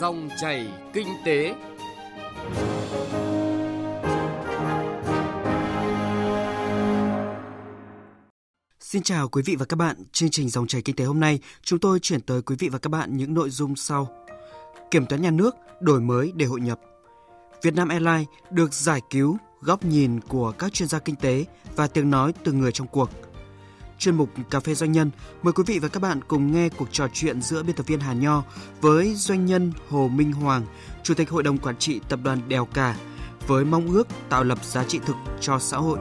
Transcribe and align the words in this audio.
Dòng 0.00 0.28
chảy 0.40 0.68
kinh 0.92 1.08
tế. 1.24 1.54
Xin 8.80 9.02
chào 9.02 9.28
quý 9.28 9.42
vị 9.46 9.56
và 9.56 9.64
các 9.64 9.76
bạn. 9.76 9.96
Chương 10.12 10.30
trình 10.30 10.48
Dòng 10.48 10.66
chảy 10.66 10.82
kinh 10.82 10.96
tế 10.96 11.04
hôm 11.04 11.20
nay, 11.20 11.38
chúng 11.62 11.78
tôi 11.78 11.98
chuyển 11.98 12.20
tới 12.20 12.42
quý 12.42 12.56
vị 12.58 12.68
và 12.68 12.78
các 12.78 12.88
bạn 12.88 13.16
những 13.16 13.34
nội 13.34 13.50
dung 13.50 13.76
sau. 13.76 14.08
Kiểm 14.90 15.06
toán 15.06 15.22
nhà 15.22 15.30
nước 15.30 15.56
đổi 15.80 16.00
mới 16.00 16.32
để 16.34 16.46
hội 16.46 16.60
nhập. 16.60 16.80
Vietnam 17.62 17.88
Airlines 17.88 18.28
được 18.50 18.74
giải 18.74 19.00
cứu 19.10 19.38
góc 19.60 19.84
nhìn 19.84 20.20
của 20.20 20.52
các 20.52 20.72
chuyên 20.72 20.88
gia 20.88 20.98
kinh 20.98 21.16
tế 21.16 21.44
và 21.76 21.86
tiếng 21.86 22.10
nói 22.10 22.32
từ 22.44 22.52
người 22.52 22.72
trong 22.72 22.86
cuộc. 22.86 23.10
Chuyên 24.00 24.16
mục 24.16 24.30
Cà 24.50 24.60
phê 24.60 24.74
Doanh 24.74 24.92
nhân, 24.92 25.10
mời 25.42 25.52
quý 25.52 25.64
vị 25.66 25.78
và 25.78 25.88
các 25.88 26.02
bạn 26.02 26.20
cùng 26.28 26.52
nghe 26.52 26.68
cuộc 26.68 26.88
trò 26.92 27.08
chuyện 27.12 27.42
giữa 27.42 27.62
biên 27.62 27.76
tập 27.76 27.86
viên 27.86 28.00
Hà 28.00 28.12
Nho 28.12 28.42
với 28.80 29.14
doanh 29.14 29.46
nhân 29.46 29.72
Hồ 29.88 30.08
Minh 30.08 30.32
Hoàng, 30.32 30.62
Chủ 31.02 31.14
tịch 31.14 31.30
Hội 31.30 31.42
đồng 31.42 31.58
Quản 31.58 31.76
trị 31.76 32.00
Tập 32.08 32.20
đoàn 32.22 32.38
Đèo 32.48 32.64
Cả, 32.64 32.96
với 33.46 33.64
mong 33.64 33.92
ước 33.92 34.08
tạo 34.28 34.44
lập 34.44 34.64
giá 34.64 34.84
trị 34.84 35.00
thực 35.06 35.16
cho 35.40 35.58
xã 35.58 35.76
hội. 35.76 35.98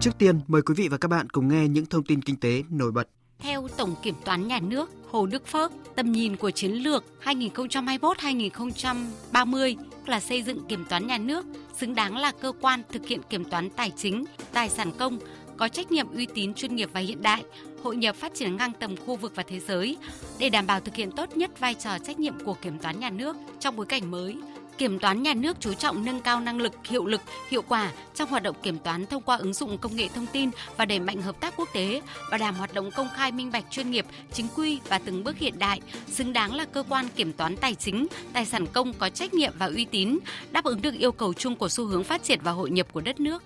Trước 0.00 0.18
tiên, 0.18 0.40
mời 0.48 0.62
quý 0.62 0.74
vị 0.76 0.88
và 0.88 0.98
các 0.98 1.08
bạn 1.08 1.30
cùng 1.30 1.48
nghe 1.48 1.68
những 1.68 1.86
thông 1.86 2.04
tin 2.04 2.22
kinh 2.22 2.36
tế 2.36 2.62
nổi 2.70 2.92
bật. 2.92 3.08
Theo 3.38 3.68
Tổng 3.76 3.94
Kiểm 4.02 4.14
toán 4.24 4.48
Nhà 4.48 4.60
nước 4.60 4.90
Hồ 5.10 5.26
Đức 5.26 5.46
Phước, 5.46 5.72
tầm 5.96 6.12
nhìn 6.12 6.36
của 6.36 6.50
chiến 6.50 6.72
lược 6.72 7.04
2021-2030 7.24 9.76
là 10.06 10.20
xây 10.20 10.42
dựng 10.42 10.66
kiểm 10.68 10.84
toán 10.88 11.06
nhà 11.06 11.18
nước 11.18 11.46
xứng 11.74 11.94
đáng 11.94 12.16
là 12.16 12.32
cơ 12.40 12.52
quan 12.60 12.82
thực 12.92 13.06
hiện 13.06 13.20
kiểm 13.30 13.44
toán 13.44 13.70
tài 13.70 13.92
chính, 13.96 14.24
tài 14.52 14.68
sản 14.68 14.92
công, 14.98 15.18
có 15.56 15.68
trách 15.68 15.92
nhiệm 15.92 16.14
uy 16.14 16.26
tín 16.26 16.54
chuyên 16.54 16.76
nghiệp 16.76 16.90
và 16.92 17.00
hiện 17.00 17.22
đại, 17.22 17.44
hội 17.82 17.96
nhập 17.96 18.16
phát 18.16 18.34
triển 18.34 18.56
ngang 18.56 18.72
tầm 18.80 18.96
khu 18.96 19.16
vực 19.16 19.32
và 19.34 19.42
thế 19.42 19.60
giới. 19.60 19.96
Để 20.38 20.50
đảm 20.50 20.66
bảo 20.66 20.80
thực 20.80 20.94
hiện 20.94 21.10
tốt 21.10 21.36
nhất 21.36 21.60
vai 21.60 21.74
trò 21.74 21.98
trách 21.98 22.18
nhiệm 22.18 22.44
của 22.44 22.54
kiểm 22.54 22.78
toán 22.78 23.00
nhà 23.00 23.10
nước 23.10 23.36
trong 23.60 23.76
bối 23.76 23.86
cảnh 23.86 24.10
mới 24.10 24.36
Kiểm 24.82 24.98
toán 24.98 25.22
nhà 25.22 25.34
nước 25.34 25.56
chú 25.60 25.74
trọng 25.74 26.04
nâng 26.04 26.20
cao 26.20 26.40
năng 26.40 26.60
lực, 26.60 26.72
hiệu 26.84 27.06
lực, 27.06 27.20
hiệu 27.50 27.62
quả 27.68 27.92
trong 28.14 28.28
hoạt 28.28 28.42
động 28.42 28.56
kiểm 28.62 28.78
toán 28.78 29.06
thông 29.06 29.22
qua 29.22 29.36
ứng 29.36 29.54
dụng 29.54 29.78
công 29.78 29.96
nghệ 29.96 30.08
thông 30.08 30.26
tin 30.26 30.50
và 30.76 30.84
đẩy 30.84 30.98
mạnh 30.98 31.22
hợp 31.22 31.40
tác 31.40 31.54
quốc 31.56 31.68
tế, 31.74 32.02
bảo 32.30 32.38
đảm 32.38 32.54
hoạt 32.54 32.74
động 32.74 32.90
công 32.90 33.08
khai 33.14 33.32
minh 33.32 33.50
bạch 33.52 33.64
chuyên 33.70 33.90
nghiệp, 33.90 34.06
chính 34.32 34.46
quy 34.56 34.80
và 34.88 34.98
từng 34.98 35.24
bước 35.24 35.38
hiện 35.38 35.58
đại, 35.58 35.80
xứng 36.08 36.32
đáng 36.32 36.54
là 36.54 36.64
cơ 36.64 36.82
quan 36.88 37.06
kiểm 37.16 37.32
toán 37.32 37.56
tài 37.56 37.74
chính, 37.74 38.06
tài 38.32 38.46
sản 38.46 38.66
công 38.66 38.92
có 38.94 39.08
trách 39.08 39.34
nhiệm 39.34 39.52
và 39.58 39.66
uy 39.66 39.84
tín, 39.84 40.18
đáp 40.50 40.64
ứng 40.64 40.82
được 40.82 40.94
yêu 40.94 41.12
cầu 41.12 41.34
chung 41.34 41.56
của 41.56 41.68
xu 41.68 41.84
hướng 41.84 42.04
phát 42.04 42.22
triển 42.22 42.40
và 42.42 42.52
hội 42.52 42.70
nhập 42.70 42.86
của 42.92 43.00
đất 43.00 43.20
nước. 43.20 43.42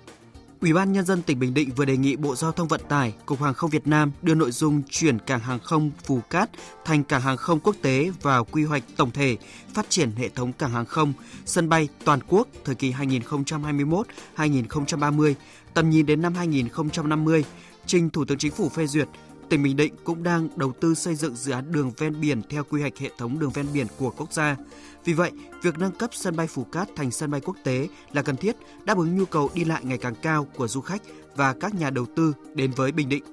Ủy 0.67 0.73
ban 0.73 0.93
Nhân 0.93 1.05
dân 1.05 1.23
tỉnh 1.23 1.39
Bình 1.39 1.55
Định 1.55 1.71
vừa 1.77 1.85
đề 1.85 1.97
nghị 1.97 2.17
Bộ 2.17 2.37
Giao 2.37 2.53
thông 2.53 2.69
Vận 2.69 2.81
tải, 2.89 3.15
Cục 3.27 3.43
Hàng 3.43 3.55
không 3.55 3.71
Việt 3.71 3.87
Nam 3.87 4.13
đưa 4.23 4.35
nội 4.35 4.51
dung 4.51 4.83
chuyển 4.91 5.19
cảng 5.19 5.41
hàng 5.41 5.59
không 5.59 5.91
Phù 6.05 6.21
Cát 6.21 6.51
thành 6.85 7.05
cảng 7.05 7.21
hàng 7.21 7.37
không 7.37 7.61
quốc 7.61 7.77
tế 7.83 8.11
vào 8.23 8.45
quy 8.45 8.65
hoạch 8.65 8.83
tổng 8.97 9.11
thể 9.11 9.37
phát 9.75 9.87
triển 9.89 10.11
hệ 10.17 10.29
thống 10.29 10.53
cảng 10.53 10.71
hàng 10.71 10.85
không, 10.85 11.13
sân 11.45 11.69
bay 11.69 11.89
toàn 12.05 12.21
quốc 12.29 12.49
thời 12.65 12.75
kỳ 12.75 12.93
2021-2030, 12.93 15.35
tầm 15.75 15.91
nhìn 15.91 16.07
đến 16.07 16.23
năm 16.23 16.35
2050, 16.35 17.45
trình 17.87 18.11
Thủ 18.11 18.25
tướng 18.25 18.39
Chính 18.39 18.53
phủ 18.53 18.69
phê 18.69 18.87
duyệt 18.87 19.09
tỉnh 19.49 19.63
Bình 19.63 19.77
Định 19.77 19.95
cũng 20.05 20.23
đang 20.23 20.49
đầu 20.57 20.73
tư 20.81 20.95
xây 20.95 21.15
dựng 21.15 21.37
dự 21.37 21.53
án 21.53 21.73
đường 21.73 21.93
ven 21.97 22.21
biển 22.21 22.43
theo 22.51 22.65
quy 22.65 22.81
hoạch 22.81 22.99
hệ 22.99 23.11
thống 23.19 23.39
đường 23.39 23.51
ven 23.51 23.67
biển 23.73 23.87
của 23.99 24.11
quốc 24.11 24.33
gia. 24.33 24.57
Vì 25.05 25.13
vậy, 25.13 25.31
việc 25.63 25.79
nâng 25.79 25.93
cấp 25.93 26.11
sân 26.13 26.37
bay 26.37 26.47
Phú 26.47 26.65
Cát 26.65 26.89
thành 26.97 27.11
sân 27.11 27.31
bay 27.31 27.41
quốc 27.41 27.57
tế 27.65 27.89
là 28.13 28.23
cần 28.23 28.37
thiết 28.37 28.57
đáp 28.85 28.99
ứng 28.99 29.19
nhu 29.19 29.25
cầu 29.25 29.51
đi 29.55 29.65
lại 29.65 29.85
ngày 29.85 29.99
càng 29.99 30.15
cao 30.15 30.45
của 30.45 30.69
du 30.69 30.81
khách 30.81 31.03
và 31.37 31.55
các 31.61 31.75
nhà 31.75 31.91
đầu 31.91 32.07
tư 32.17 32.33
đến 32.55 32.71
với 32.71 32.93
Bình 32.93 33.09
Định. 33.09 33.25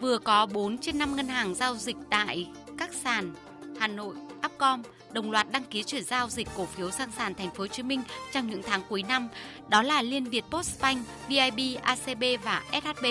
Vừa 0.00 0.18
có 0.18 0.46
4 0.46 0.78
trên 0.78 0.98
5 0.98 1.16
ngân 1.16 1.28
hàng 1.28 1.54
giao 1.54 1.76
dịch 1.76 1.96
tại 2.10 2.50
các 2.78 2.90
sàn 2.94 3.34
Hà 3.78 3.86
Nội, 3.86 4.14
Upcom 4.46 4.82
đồng 5.12 5.30
loạt 5.30 5.46
đăng 5.52 5.64
ký 5.64 5.82
chuyển 5.82 6.04
giao 6.04 6.28
dịch 6.28 6.48
cổ 6.56 6.66
phiếu 6.66 6.90
sang 6.90 7.10
sàn 7.16 7.34
thành 7.34 7.50
phố 7.50 7.62
Hồ 7.62 7.66
Chí 7.66 7.82
Minh 7.82 8.02
trong 8.32 8.50
những 8.50 8.62
tháng 8.62 8.82
cuối 8.88 9.02
năm, 9.02 9.28
đó 9.68 9.82
là 9.82 10.02
Liên 10.02 10.24
Việt 10.24 10.44
Postbank, 10.50 11.06
VIB, 11.28 11.78
ACB 11.82 12.24
và 12.44 12.62
SHB. 12.72 13.04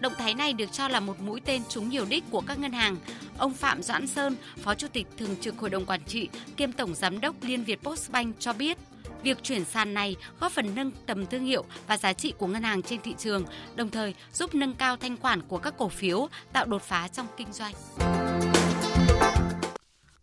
Động 0.00 0.12
thái 0.18 0.34
này 0.34 0.52
được 0.52 0.72
cho 0.72 0.88
là 0.88 1.00
một 1.00 1.20
mũi 1.20 1.40
tên 1.44 1.62
trúng 1.68 1.88
nhiều 1.88 2.04
đích 2.08 2.24
của 2.30 2.42
các 2.46 2.58
ngân 2.58 2.72
hàng. 2.72 2.96
Ông 3.38 3.54
Phạm 3.54 3.82
Doãn 3.82 4.06
Sơn, 4.06 4.36
Phó 4.62 4.74
Chủ 4.74 4.86
tịch 4.92 5.06
Thường 5.18 5.36
trực 5.40 5.58
Hội 5.58 5.70
đồng 5.70 5.86
Quản 5.86 6.04
trị 6.04 6.28
kiêm 6.56 6.72
Tổng 6.72 6.94
Giám 6.94 7.20
đốc 7.20 7.34
Liên 7.42 7.64
Việt 7.64 7.82
Postbank 7.82 8.36
cho 8.38 8.52
biết, 8.52 8.78
Việc 9.22 9.42
chuyển 9.42 9.64
sàn 9.64 9.94
này 9.94 10.16
góp 10.40 10.52
phần 10.52 10.74
nâng 10.74 10.90
tầm 11.06 11.26
thương 11.26 11.44
hiệu 11.44 11.64
và 11.86 11.96
giá 11.96 12.12
trị 12.12 12.34
của 12.38 12.46
ngân 12.46 12.62
hàng 12.62 12.82
trên 12.82 13.00
thị 13.02 13.14
trường, 13.18 13.44
đồng 13.76 13.90
thời 13.90 14.14
giúp 14.32 14.54
nâng 14.54 14.74
cao 14.74 14.96
thanh 14.96 15.16
khoản 15.16 15.42
của 15.42 15.58
các 15.58 15.74
cổ 15.78 15.88
phiếu, 15.88 16.28
tạo 16.52 16.66
đột 16.66 16.82
phá 16.82 17.08
trong 17.08 17.26
kinh 17.36 17.52
doanh. 17.52 17.74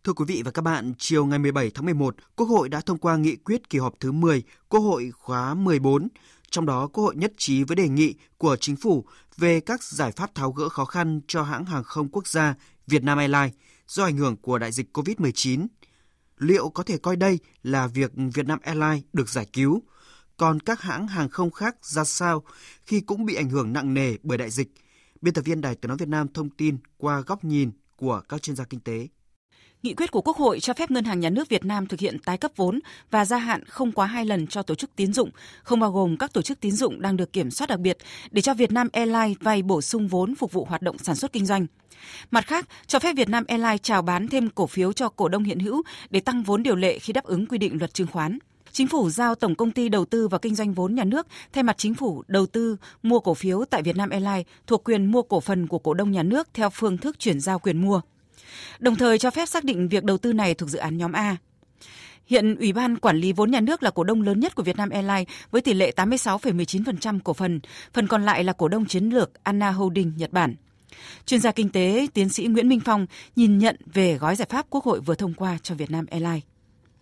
Thưa 0.04 0.14
quý 0.14 0.26
vị 0.28 0.42
và 0.46 0.52
các 0.52 0.62
bạn, 0.62 0.94
chiều 0.98 1.26
ngày 1.26 1.40
17 1.40 1.72
tháng 1.74 1.86
11, 1.86 2.16
Quốc 2.36 2.46
hội 2.46 2.70
đã 2.70 2.82
thông 2.82 2.98
qua 2.98 3.18
nghị 3.18 3.36
quyết 3.36 3.70
kỳ 3.70 3.80
họp 3.80 3.94
thứ 4.00 4.12
10 4.12 4.44
Quốc 4.70 4.80
hội 4.80 5.12
khóa 5.18 5.54
14 5.54 6.08
trong 6.52 6.66
đó, 6.66 6.88
Quốc 6.88 7.04
hội 7.04 7.16
nhất 7.16 7.34
trí 7.38 7.64
với 7.64 7.76
đề 7.76 7.88
nghị 7.88 8.16
của 8.38 8.56
chính 8.56 8.76
phủ 8.76 9.06
về 9.38 9.60
các 9.60 9.84
giải 9.84 10.12
pháp 10.12 10.36
tháo 10.36 10.52
gỡ 10.52 10.70
khó 10.70 10.86
khăn 10.86 11.22
cho 11.28 11.44
hãng 11.44 11.66
hàng 11.66 11.84
không 11.84 12.10
quốc 12.10 12.28
gia 12.28 12.56
Vietnam 12.88 13.18
Airlines 13.18 13.54
do 13.88 14.04
ảnh 14.04 14.18
hưởng 14.18 14.38
của 14.38 14.58
đại 14.58 14.72
dịch 14.72 14.98
COVID-19. 14.98 15.68
Liệu 16.38 16.70
có 16.70 16.84
thể 16.84 16.98
coi 16.98 17.16
đây 17.16 17.40
là 17.64 17.88
việc 17.88 18.12
Vietnam 18.34 18.60
Airlines 18.62 19.04
được 19.14 19.30
giải 19.30 19.48
cứu? 19.54 19.82
Còn 20.38 20.60
các 20.60 20.82
hãng 20.82 21.08
hàng 21.08 21.30
không 21.30 21.52
khác 21.52 21.86
ra 21.86 22.04
sao 22.04 22.44
khi 22.86 23.02
cũng 23.02 23.26
bị 23.26 23.36
ảnh 23.36 23.50
hưởng 23.50 23.74
nặng 23.74 23.94
nề 23.94 24.16
bởi 24.24 24.38
đại 24.38 24.50
dịch? 24.50 24.74
Biên 25.22 25.34
tập 25.34 25.42
viên 25.42 25.62
Đài 25.62 25.76
Tiếng 25.76 25.88
Nói 25.88 25.98
Việt 25.98 26.08
Nam 26.08 26.28
thông 26.34 26.50
tin 26.50 26.78
qua 26.98 27.22
góc 27.22 27.44
nhìn 27.44 27.72
của 27.96 28.22
các 28.30 28.42
chuyên 28.42 28.56
gia 28.56 28.64
kinh 28.64 28.80
tế. 28.80 29.08
Nghị 29.84 29.94
quyết 29.94 30.12
của 30.12 30.22
Quốc 30.22 30.38
hội 30.38 30.60
cho 30.60 30.74
phép 30.74 30.92
Ngân 30.92 31.06
hàng 31.06 31.20
Nhà 31.20 31.30
nước 31.30 31.50
Việt 31.50 31.66
Nam 31.66 31.88
thực 31.88 32.00
hiện 32.00 32.20
tái 32.20 32.38
cấp 32.38 32.52
vốn 32.56 32.80
và 33.12 33.26
gia 33.26 33.38
hạn 33.38 33.66
không 33.66 33.92
quá 33.92 34.06
hai 34.06 34.26
lần 34.26 34.48
cho 34.48 34.62
tổ 34.62 34.76
chức 34.76 34.96
tín 34.96 35.14
dụng, 35.14 35.30
không 35.64 35.80
bao 35.80 35.92
gồm 35.92 36.18
các 36.18 36.34
tổ 36.34 36.42
chức 36.42 36.60
tín 36.60 36.72
dụng 36.72 37.02
đang 37.02 37.18
được 37.18 37.34
kiểm 37.34 37.52
soát 37.52 37.68
đặc 37.68 37.80
biệt 37.80 37.98
để 38.32 38.42
cho 38.42 38.54
Việt 38.54 38.72
Nam 38.72 38.88
Airlines 38.94 39.38
vay 39.40 39.62
bổ 39.62 39.82
sung 39.82 40.08
vốn 40.08 40.36
phục 40.36 40.52
vụ 40.52 40.66
hoạt 40.66 40.82
động 40.82 40.98
sản 40.98 41.16
xuất 41.16 41.34
kinh 41.34 41.46
doanh. 41.46 41.66
Mặt 42.32 42.48
khác, 42.48 42.68
cho 42.88 43.00
phép 43.00 43.14
Việt 43.16 43.30
Nam 43.30 43.44
Airlines 43.48 43.82
chào 43.82 44.02
bán 44.02 44.28
thêm 44.28 44.50
cổ 44.50 44.68
phiếu 44.68 44.94
cho 44.94 45.10
cổ 45.10 45.28
đông 45.28 45.44
hiện 45.44 45.60
hữu 45.60 45.82
để 46.10 46.20
tăng 46.20 46.44
vốn 46.44 46.64
điều 46.64 46.76
lệ 46.76 47.00
khi 47.00 47.14
đáp 47.14 47.24
ứng 47.24 47.46
quy 47.46 47.58
định 47.58 47.78
luật 47.80 47.94
chứng 47.94 48.08
khoán. 48.08 48.38
Chính 48.72 48.88
phủ 48.88 49.10
giao 49.10 49.36
Tổng 49.36 49.56
công 49.56 49.72
ty 49.72 49.90
Đầu 49.90 50.06
tư 50.06 50.28
và 50.28 50.38
Kinh 50.38 50.56
doanh 50.56 50.74
vốn 50.74 50.96
nhà 50.96 51.04
nước 51.04 51.28
thay 51.54 51.64
mặt 51.64 51.78
chính 51.78 51.94
phủ 51.94 52.24
đầu 52.28 52.46
tư 52.46 52.78
mua 53.04 53.20
cổ 53.20 53.34
phiếu 53.34 53.66
tại 53.70 53.82
Việt 53.82 53.96
Nam 53.96 54.10
Airlines 54.10 54.46
thuộc 54.68 54.84
quyền 54.84 55.06
mua 55.06 55.22
cổ 55.22 55.40
phần 55.40 55.68
của 55.68 55.80
cổ 55.80 55.94
đông 55.94 56.12
nhà 56.12 56.24
nước 56.24 56.48
theo 56.54 56.70
phương 56.70 56.98
thức 56.98 57.20
chuyển 57.20 57.40
giao 57.40 57.60
quyền 57.60 57.82
mua 57.82 58.02
đồng 58.80 58.96
thời 58.96 59.18
cho 59.18 59.32
phép 59.32 59.46
xác 59.46 59.64
định 59.64 59.88
việc 59.88 60.04
đầu 60.04 60.18
tư 60.18 60.34
này 60.34 60.54
thuộc 60.54 60.70
dự 60.70 60.80
án 60.80 60.98
nhóm 60.98 61.12
A. 61.12 61.38
Hiện 62.26 62.56
Ủy 62.56 62.74
ban 62.74 62.98
Quản 62.98 63.18
lý 63.18 63.34
vốn 63.34 63.52
nhà 63.52 63.62
nước 63.62 63.84
là 63.84 63.92
cổ 63.92 64.04
đông 64.04 64.22
lớn 64.22 64.40
nhất 64.40 64.56
của 64.56 64.64
Vietnam 64.64 64.90
Airlines 64.90 65.28
với 65.52 65.62
tỷ 65.62 65.74
lệ 65.74 65.92
86,19% 65.96 67.20
cổ 67.24 67.34
phần, 67.34 67.60
phần 67.94 68.08
còn 68.08 68.24
lại 68.24 68.44
là 68.44 68.54
cổ 68.54 68.68
đông 68.68 68.86
chiến 68.86 69.10
lược 69.10 69.44
Anna 69.44 69.72
Holding 69.72 70.14
Nhật 70.18 70.32
Bản. 70.34 70.56
Chuyên 71.26 71.40
gia 71.40 71.52
kinh 71.52 71.70
tế 71.70 72.08
tiến 72.14 72.30
sĩ 72.30 72.48
Nguyễn 72.48 72.70
Minh 72.70 72.80
Phong 72.86 73.06
nhìn 73.36 73.58
nhận 73.58 73.76
về 73.94 74.18
gói 74.18 74.36
giải 74.36 74.48
pháp 74.52 74.66
Quốc 74.70 74.84
hội 74.84 75.00
vừa 75.00 75.16
thông 75.16 75.34
qua 75.34 75.58
cho 75.62 75.76
Vietnam 75.76 76.06
Airlines. 76.12 76.44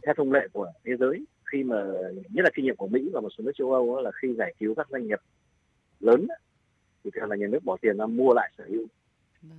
Theo 0.05 0.13
thông 0.17 0.31
lệ 0.31 0.47
của 0.53 0.71
thế 0.85 0.91
giới, 0.99 1.25
khi 1.51 1.63
mà 1.63 1.75
nhất 2.29 2.43
là 2.43 2.49
kinh 2.55 2.65
nghiệm 2.65 2.75
của 2.75 2.87
Mỹ 2.87 3.09
và 3.13 3.21
một 3.21 3.29
số 3.37 3.43
nước 3.43 3.51
châu 3.57 3.73
Âu 3.73 4.01
là 4.01 4.11
khi 4.21 4.27
giải 4.37 4.53
cứu 4.59 4.75
các 4.75 4.87
doanh 4.89 5.07
nghiệp 5.07 5.19
lớn 5.99 6.27
thì 7.03 7.11
thường 7.15 7.29
là 7.29 7.35
nhà 7.35 7.47
nước 7.47 7.63
bỏ 7.63 7.77
tiền 7.81 7.97
ra 7.97 8.05
mua 8.05 8.33
lại 8.33 8.51
sở 8.57 8.63
hữu 8.69 8.85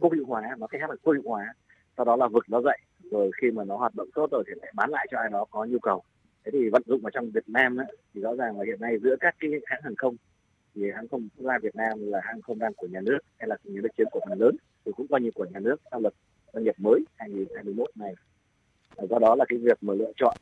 quốc 0.01 0.13
hữu 0.13 0.27
hóa 0.27 0.43
nó 0.59 0.67
cái 0.67 0.81
khác 0.81 0.91
là 0.91 0.97
quốc 1.03 1.13
hữu 1.13 1.31
hóa 1.31 1.55
sau 1.97 2.05
đó 2.05 2.17
là 2.17 2.29
vực 2.29 2.45
nó 2.49 2.61
dậy 2.61 2.79
rồi 3.11 3.31
khi 3.41 3.51
mà 3.51 3.65
nó 3.65 3.77
hoạt 3.77 3.95
động 3.95 4.09
tốt 4.15 4.31
rồi 4.31 4.45
thì 4.47 4.53
lại 4.57 4.73
bán 4.77 4.91
lại 4.91 5.07
cho 5.11 5.19
ai 5.19 5.29
đó 5.33 5.45
có 5.51 5.65
nhu 5.65 5.79
cầu. 5.79 6.03
Thế 6.45 6.51
thì 6.53 6.69
vận 6.69 6.83
dụng 6.87 7.01
vào 7.03 7.11
trong 7.11 7.31
Việt 7.31 7.49
Nam 7.49 7.77
ấy, 7.77 7.97
thì 8.15 8.21
rõ 8.21 8.35
ràng 8.35 8.59
là 8.59 8.65
hiện 8.67 8.81
nay 8.81 8.99
giữa 9.03 9.17
các 9.21 9.35
cái 9.41 9.51
hãng 9.67 9.81
hàng 9.83 9.97
không 9.97 10.17
thì 10.75 10.91
hãng 10.95 11.09
không 11.09 11.29
quốc 11.37 11.47
gia 11.47 11.59
Việt 11.59 11.77
Nam 11.77 11.99
là 11.99 12.21
hãng 12.25 12.43
không 12.43 12.59
đang 12.59 12.75
của 12.75 12.87
nhà 12.87 13.01
nước 13.01 13.19
hay 13.39 13.49
là 13.49 13.57
nhà 13.65 13.81
nước 13.83 13.89
chiếm 13.97 14.07
cổ 14.13 14.21
phần 14.29 14.41
lớn 14.41 14.57
thì 14.85 14.93
cũng 14.97 15.07
coi 15.09 15.21
như 15.21 15.31
của 15.35 15.47
nhà 15.53 15.61
nước 15.61 15.77
theo 15.91 16.01
luật 16.01 16.15
doanh 16.53 16.65
nghiệp 16.65 16.75
mới 16.79 17.01
2021 17.17 17.91
này. 17.97 18.15
Do 19.11 19.19
đó 19.19 19.35
là 19.35 19.45
cái 19.49 19.59
việc 19.59 19.79
mà 19.81 19.95
lựa 19.95 20.13
chọn 20.17 20.37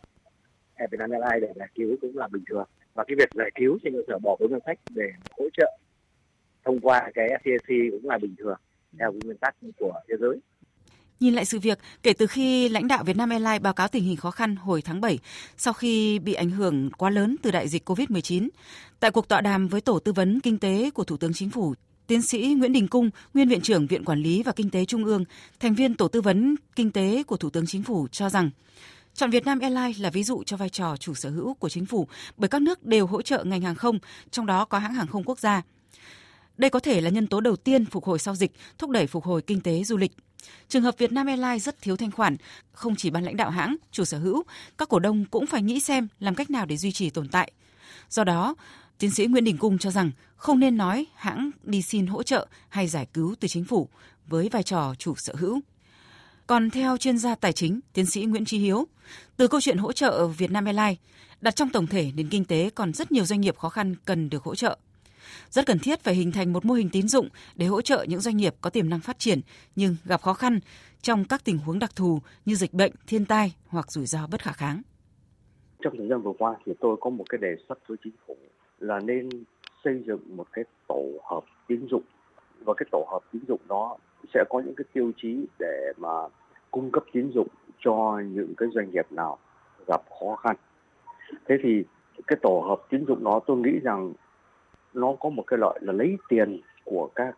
Air 0.75 0.91
Vietnam 0.91 1.11
Airlines 1.11 1.43
để 1.43 1.53
giải 1.57 1.69
cứu 1.75 1.97
cũng 2.01 2.19
là 2.19 2.29
bình 2.29 2.45
thường. 2.51 2.69
Và 2.95 3.05
cái 3.05 3.15
việc 3.17 3.29
giải 3.35 3.51
cứu 3.55 3.79
trên 3.83 3.93
cơ 3.93 4.03
sở 4.09 4.19
bỏ 4.19 4.37
vốn 4.41 4.51
ngân 4.51 4.61
sách 4.67 4.79
để 4.95 5.11
hỗ 5.39 5.45
trợ 5.57 5.79
thông 6.65 6.81
qua 6.81 7.11
cái 7.15 7.29
FCC 7.29 7.91
cũng 7.91 8.11
là 8.11 8.19
bình 8.19 8.35
thường 8.39 8.59
theo 8.99 9.13
cái 9.13 9.21
nguyên 9.25 9.39
tắc 9.39 9.57
của 9.79 10.01
thế 10.09 10.15
giới. 10.21 10.39
Nhìn 11.25 11.35
lại 11.35 11.45
sự 11.45 11.59
việc, 11.59 11.79
kể 12.03 12.13
từ 12.13 12.27
khi 12.27 12.69
lãnh 12.69 12.89
đạo 12.89 13.05
Vietnam 13.05 13.31
Airlines 13.31 13.63
báo 13.63 13.73
cáo 13.73 13.89
tình 13.89 14.05
hình 14.05 14.17
khó 14.17 14.31
khăn 14.31 14.57
hồi 14.57 14.83
tháng 14.83 15.01
7 15.01 15.19
sau 15.57 15.73
khi 15.73 16.19
bị 16.19 16.35
ảnh 16.35 16.51
hưởng 16.51 16.91
quá 16.91 17.11
lớn 17.11 17.37
từ 17.43 17.51
đại 17.51 17.69
dịch 17.69 17.91
COVID-19, 17.91 18.49
tại 19.01 19.11
cuộc 19.11 19.29
tọa 19.29 19.41
đàm 19.41 19.69
với 19.69 19.81
Tổ 19.81 19.99
tư 19.99 20.13
vấn 20.13 20.41
Kinh 20.41 20.59
tế 20.59 20.91
của 20.91 21.05
Thủ 21.05 21.17
tướng 21.17 21.33
Chính 21.35 21.51
phủ, 21.51 21.75
Tiến 22.07 22.23
sĩ 22.23 22.55
Nguyễn 22.59 22.73
Đình 22.73 22.89
Cung, 22.89 23.11
Nguyên 23.35 23.49
Viện 23.49 23.61
trưởng 23.61 23.87
Viện 23.87 24.05
Quản 24.05 24.23
lý 24.23 24.43
và 24.43 24.53
Kinh 24.53 24.71
tế 24.71 24.85
Trung 24.85 25.05
ương, 25.05 25.25
thành 25.61 25.75
viên 25.75 25.95
Tổ 25.95 26.09
tư 26.09 26.21
vấn 26.21 26.55
Kinh 26.77 26.91
tế 26.91 27.23
của 27.23 27.37
Thủ 27.37 27.51
tướng 27.51 27.67
Chính 27.67 27.83
phủ 27.83 28.09
cho 28.13 28.31
rằng 28.31 28.51
Chọn 29.15 29.31
Vietnam 29.31 29.59
Airlines 29.59 30.01
là 30.01 30.11
ví 30.11 30.23
dụ 30.25 30.43
cho 30.47 30.57
vai 30.57 30.69
trò 30.69 30.97
chủ 30.97 31.15
sở 31.15 31.31
hữu 31.31 31.55
của 31.55 31.69
chính 31.69 31.87
phủ 31.87 32.09
bởi 32.37 32.49
các 32.49 32.63
nước 32.63 32.85
đều 32.85 33.07
hỗ 33.07 33.23
trợ 33.23 33.45
ngành 33.45 33.63
hàng 33.63 33.75
không, 33.75 33.99
trong 34.31 34.47
đó 34.47 34.65
có 34.65 34.79
hãng 34.79 34.95
hàng 34.95 35.07
không 35.07 35.25
quốc 35.25 35.39
gia. 35.39 35.63
Đây 36.57 36.71
có 36.71 36.79
thể 36.79 37.01
là 37.01 37.11
nhân 37.11 37.27
tố 37.27 37.41
đầu 37.41 37.57
tiên 37.57 37.85
phục 37.87 38.05
hồi 38.05 38.19
sau 38.19 38.35
dịch, 38.35 38.53
thúc 38.79 38.91
đẩy 38.91 39.07
phục 39.07 39.25
hồi 39.25 39.43
kinh 39.43 39.61
tế 39.61 39.85
du 39.85 39.97
lịch. 39.97 40.13
Trường 40.69 40.83
hợp 40.83 40.99
Vietnam 40.99 41.27
Airlines 41.27 41.65
rất 41.65 41.81
thiếu 41.81 41.97
thanh 41.97 42.11
khoản, 42.11 42.37
không 42.73 42.97
chỉ 42.97 43.11
ban 43.11 43.25
lãnh 43.25 43.37
đạo 43.37 43.51
hãng, 43.51 43.77
chủ 43.93 44.05
sở 44.05 44.19
hữu, 44.19 44.43
các 44.79 44.89
cổ 44.89 44.99
đông 44.99 45.25
cũng 45.25 45.47
phải 45.47 45.63
nghĩ 45.63 45.81
xem 45.81 46.09
làm 46.21 46.35
cách 46.35 46.51
nào 46.51 46.67
để 46.67 46.77
duy 46.77 46.93
trì 46.93 47.11
tồn 47.11 47.29
tại. 47.29 47.53
Do 48.11 48.25
đó, 48.25 48.55
tiến 48.99 49.11
sĩ 49.11 49.27
Nguyễn 49.27 49.45
Đình 49.45 49.59
Cung 49.59 49.79
cho 49.79 49.91
rằng 49.91 50.11
không 50.37 50.61
nên 50.61 50.77
nói 50.77 51.07
hãng 51.15 51.51
đi 51.63 51.83
xin 51.83 52.07
hỗ 52.07 52.23
trợ 52.23 52.47
hay 52.69 52.89
giải 52.89 53.07
cứu 53.13 53.35
từ 53.41 53.49
chính 53.49 53.65
phủ 53.65 53.89
với 54.27 54.49
vai 54.49 54.63
trò 54.63 54.95
chủ 54.99 55.15
sở 55.15 55.35
hữu. 55.39 55.61
Còn 56.47 56.71
theo 56.71 56.97
chuyên 56.97 57.19
gia 57.19 57.35
tài 57.35 57.53
chính, 57.53 57.81
tiến 57.93 58.07
sĩ 58.07 58.25
Nguyễn 58.25 58.45
Trí 58.45 58.59
Hiếu, 58.59 58.87
từ 59.37 59.49
câu 59.49 59.61
chuyện 59.61 59.79
hỗ 59.79 59.93
trợ 59.93 60.27
Vietnam 60.27 60.65
Airlines, 60.65 60.99
đặt 61.41 61.57
trong 61.57 61.71
tổng 61.71 61.87
thể 61.87 62.13
nền 62.15 62.29
kinh 62.29 62.45
tế 62.45 62.71
còn 62.75 62.93
rất 62.93 63.13
nhiều 63.13 63.25
doanh 63.25 63.41
nghiệp 63.41 63.59
khó 63.59 63.69
khăn 63.69 63.95
cần 64.05 64.31
được 64.31 64.43
hỗ 64.43 64.55
trợ. 64.55 64.79
Rất 65.51 65.67
cần 65.67 65.79
thiết 65.79 66.01
phải 66.01 66.15
hình 66.15 66.33
thành 66.33 66.53
một 66.53 66.65
mô 66.65 66.75
hình 66.75 66.89
tín 66.93 67.09
dụng 67.09 67.29
để 67.57 67.67
hỗ 67.67 67.81
trợ 67.81 68.05
những 68.09 68.21
doanh 68.21 68.37
nghiệp 68.37 68.55
có 68.61 68.71
tiềm 68.71 68.89
năng 68.89 69.01
phát 69.01 69.19
triển 69.19 69.41
nhưng 69.77 69.97
gặp 70.05 70.23
khó 70.23 70.35
khăn 70.35 70.61
trong 71.03 71.25
các 71.25 71.45
tình 71.45 71.59
huống 71.59 71.79
đặc 71.79 71.97
thù 71.97 72.19
như 72.45 72.55
dịch 72.55 72.73
bệnh, 72.73 72.93
thiên 73.07 73.25
tai 73.25 73.55
hoặc 73.67 73.93
rủi 73.93 74.07
ro 74.07 74.27
bất 74.27 74.43
khả 74.43 74.53
kháng. 74.53 74.83
Trong 75.83 75.95
thời 75.99 76.09
gian 76.09 76.23
vừa 76.23 76.33
qua 76.39 76.57
thì 76.67 76.73
tôi 76.81 76.97
có 77.01 77.11
một 77.11 77.25
cái 77.29 77.39
đề 77.39 77.57
xuất 77.69 77.79
với 77.87 77.97
chính 78.05 78.13
phủ 78.27 78.37
là 78.79 79.01
nên 79.01 79.29
xây 79.85 80.03
dựng 80.07 80.37
một 80.37 80.47
cái 80.53 80.65
tổ 80.89 81.05
hợp 81.31 81.45
tín 81.69 81.87
dụng 81.91 82.03
và 82.65 82.75
cái 82.77 82.87
tổ 82.93 83.07
hợp 83.11 83.21
tín 83.33 83.43
dụng 83.49 83.61
đó 83.69 83.97
sẽ 84.35 84.45
có 84.51 84.61
những 84.61 84.75
cái 84.75 84.85
tiêu 84.93 85.13
chí 85.17 85.47
để 85.59 85.93
mà 85.97 86.09
cung 86.71 86.91
cấp 86.93 87.05
tín 87.13 87.31
dụng 87.35 87.49
cho 87.85 88.21
những 88.33 88.55
cái 88.57 88.69
doanh 88.75 88.91
nghiệp 88.91 89.07
nào 89.11 89.39
gặp 89.87 90.03
khó 90.21 90.37
khăn. 90.37 90.57
Thế 91.49 91.55
thì 91.63 91.83
cái 92.27 92.39
tổ 92.43 92.65
hợp 92.69 92.83
tín 92.91 93.05
dụng 93.09 93.25
đó 93.25 93.41
tôi 93.47 93.57
nghĩ 93.57 93.79
rằng 93.83 94.13
nó 94.95 95.15
có 95.21 95.29
một 95.29 95.45
cái 95.47 95.59
loại 95.59 95.79
là 95.83 95.93
lấy 95.93 96.19
tiền 96.29 96.61
của 96.85 97.09
các 97.15 97.37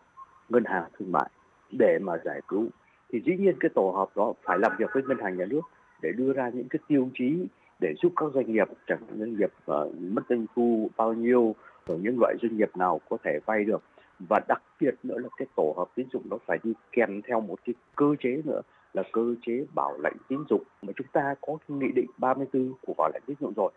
ngân 0.49 0.63
hàng 0.65 0.83
thương 0.99 1.11
mại 1.11 1.29
để 1.71 1.99
mà 2.01 2.13
giải 2.25 2.41
cứu. 2.47 2.67
Thì 3.11 3.21
dĩ 3.25 3.37
nhiên 3.37 3.55
cái 3.59 3.69
tổ 3.75 3.91
hợp 3.91 4.09
đó 4.15 4.33
phải 4.43 4.59
làm 4.59 4.71
việc 4.77 4.89
với 4.93 5.03
ngân 5.03 5.19
hàng 5.19 5.37
nhà 5.37 5.45
nước 5.45 5.61
để 6.01 6.11
đưa 6.11 6.33
ra 6.33 6.49
những 6.53 6.67
cái 6.69 6.79
tiêu 6.87 7.09
chí 7.13 7.47
để 7.79 7.93
giúp 8.01 8.13
các 8.15 8.25
doanh 8.33 8.51
nghiệp 8.51 8.67
chẳng 8.87 8.99
hạn 9.07 9.19
doanh 9.19 9.37
nghiệp 9.37 9.51
uh, 9.71 9.95
mất 10.01 10.21
doanh 10.29 10.45
thu 10.55 10.89
bao 10.97 11.13
nhiêu 11.13 11.55
rồi 11.87 11.99
những 12.01 12.17
loại 12.19 12.35
doanh 12.41 12.57
nghiệp 12.57 12.77
nào 12.77 13.01
có 13.09 13.17
thể 13.23 13.39
vay 13.45 13.63
được. 13.63 13.83
Và 14.29 14.39
đặc 14.47 14.61
biệt 14.81 14.95
nữa 15.03 15.17
là 15.17 15.29
cái 15.37 15.47
tổ 15.55 15.73
hợp 15.77 15.87
tín 15.95 16.07
dụng 16.13 16.23
nó 16.29 16.37
phải 16.45 16.57
đi 16.63 16.73
kèm 16.91 17.21
theo 17.21 17.41
một 17.41 17.55
cái 17.65 17.75
cơ 17.95 18.05
chế 18.19 18.41
nữa 18.45 18.61
là 18.93 19.03
cơ 19.11 19.35
chế 19.45 19.65
bảo 19.75 19.97
lãnh 19.97 20.17
tín 20.27 20.39
dụng. 20.49 20.63
Mà 20.81 20.93
chúng 20.95 21.07
ta 21.13 21.35
có 21.41 21.57
cái 21.67 21.77
nghị 21.77 21.91
định 21.95 22.09
34 22.17 22.73
của 22.81 22.93
bảo 22.97 23.09
lãnh 23.13 23.21
tín 23.25 23.37
dụng 23.39 23.53
rồi. 23.55 23.71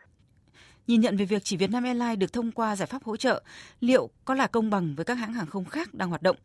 Nhìn 0.87 1.01
nhận 1.01 1.17
về 1.17 1.25
việc 1.25 1.45
chỉ 1.45 1.57
Vietnam 1.57 1.85
Airlines 1.85 2.19
được 2.19 2.33
thông 2.33 2.53
qua 2.53 2.77
giải 2.77 2.87
pháp 2.87 3.05
hỗ 3.05 3.17
trợ, 3.17 3.43
liệu 3.81 4.11
có 4.25 4.35
là 4.35 4.47
công 4.47 4.71
bằng 4.71 4.95
với 4.95 5.05
các 5.05 5.15
hãng 5.15 5.33
hàng 5.33 5.47
không 5.47 5.65
khác 5.65 5.95
đang 5.95 6.09
hoạt 6.09 6.23
động? 6.23 6.37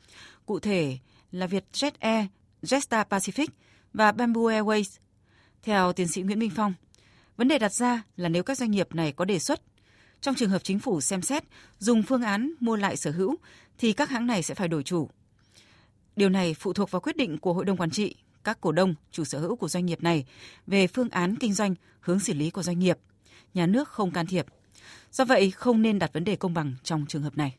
Cụ 0.46 0.60
thể 0.60 0.98
là 1.32 1.48
Vietjet 1.48 1.92
Air, 2.00 2.26
Jetstar 2.64 3.06
Pacific 3.06 3.48
và 3.94 4.12
Bamboo 4.12 4.42
Airways. 4.42 4.98
Theo 5.64 5.94
tiến 5.94 6.08
sĩ 6.08 6.22
Nguyễn 6.22 6.40
Minh 6.40 6.52
Phong, 6.56 6.74
vấn 7.38 7.48
đề 7.48 7.60
đặt 7.60 7.74
ra 7.74 8.04
là 8.18 8.30
nếu 8.30 8.44
các 8.44 8.58
doanh 8.58 8.72
nghiệp 8.72 8.96
này 8.96 9.12
có 9.12 9.26
đề 9.26 9.40
xuất 9.40 9.62
trong 10.22 10.36
trường 10.36 10.50
hợp 10.50 10.64
chính 10.64 10.80
phủ 10.80 11.02
xem 11.02 11.22
xét 11.22 11.44
dùng 11.80 12.04
phương 12.04 12.24
án 12.24 12.54
mua 12.60 12.76
lại 12.76 12.98
sở 12.98 13.12
hữu 13.12 13.36
thì 13.78 13.94
các 13.94 14.10
hãng 14.10 14.28
này 14.28 14.44
sẽ 14.44 14.56
phải 14.56 14.68
đổi 14.68 14.84
chủ. 14.84 15.10
Điều 16.16 16.30
này 16.30 16.54
phụ 16.54 16.74
thuộc 16.74 16.92
vào 16.92 17.00
quyết 17.00 17.18
định 17.18 17.38
của 17.38 17.54
hội 17.54 17.66
đồng 17.66 17.78
quản 17.78 17.92
trị, 17.92 18.16
các 18.44 18.62
cổ 18.62 18.72
đông, 18.72 18.96
chủ 19.12 19.24
sở 19.24 19.40
hữu 19.40 19.56
của 19.56 19.68
doanh 19.68 19.86
nghiệp 19.86 20.04
này 20.04 20.26
về 20.68 20.88
phương 20.88 21.10
án 21.10 21.36
kinh 21.36 21.54
doanh, 21.54 21.76
hướng 22.00 22.20
xử 22.20 22.34
lý 22.34 22.50
của 22.50 22.64
doanh 22.64 22.80
nghiệp– 22.80 22.98
nhà 23.56 23.66
nước 23.66 23.90
không 23.90 24.12
can 24.12 24.28
thiệp. 24.28 24.46
Do 25.12 25.26
vậy, 25.26 25.52
không 25.52 25.82
nên 25.82 26.00
đặt 26.00 26.14
vấn 26.14 26.24
đề 26.24 26.36
công 26.36 26.54
bằng 26.54 26.74
trong 26.84 27.06
trường 27.08 27.24
hợp 27.24 27.38
này. 27.38 27.56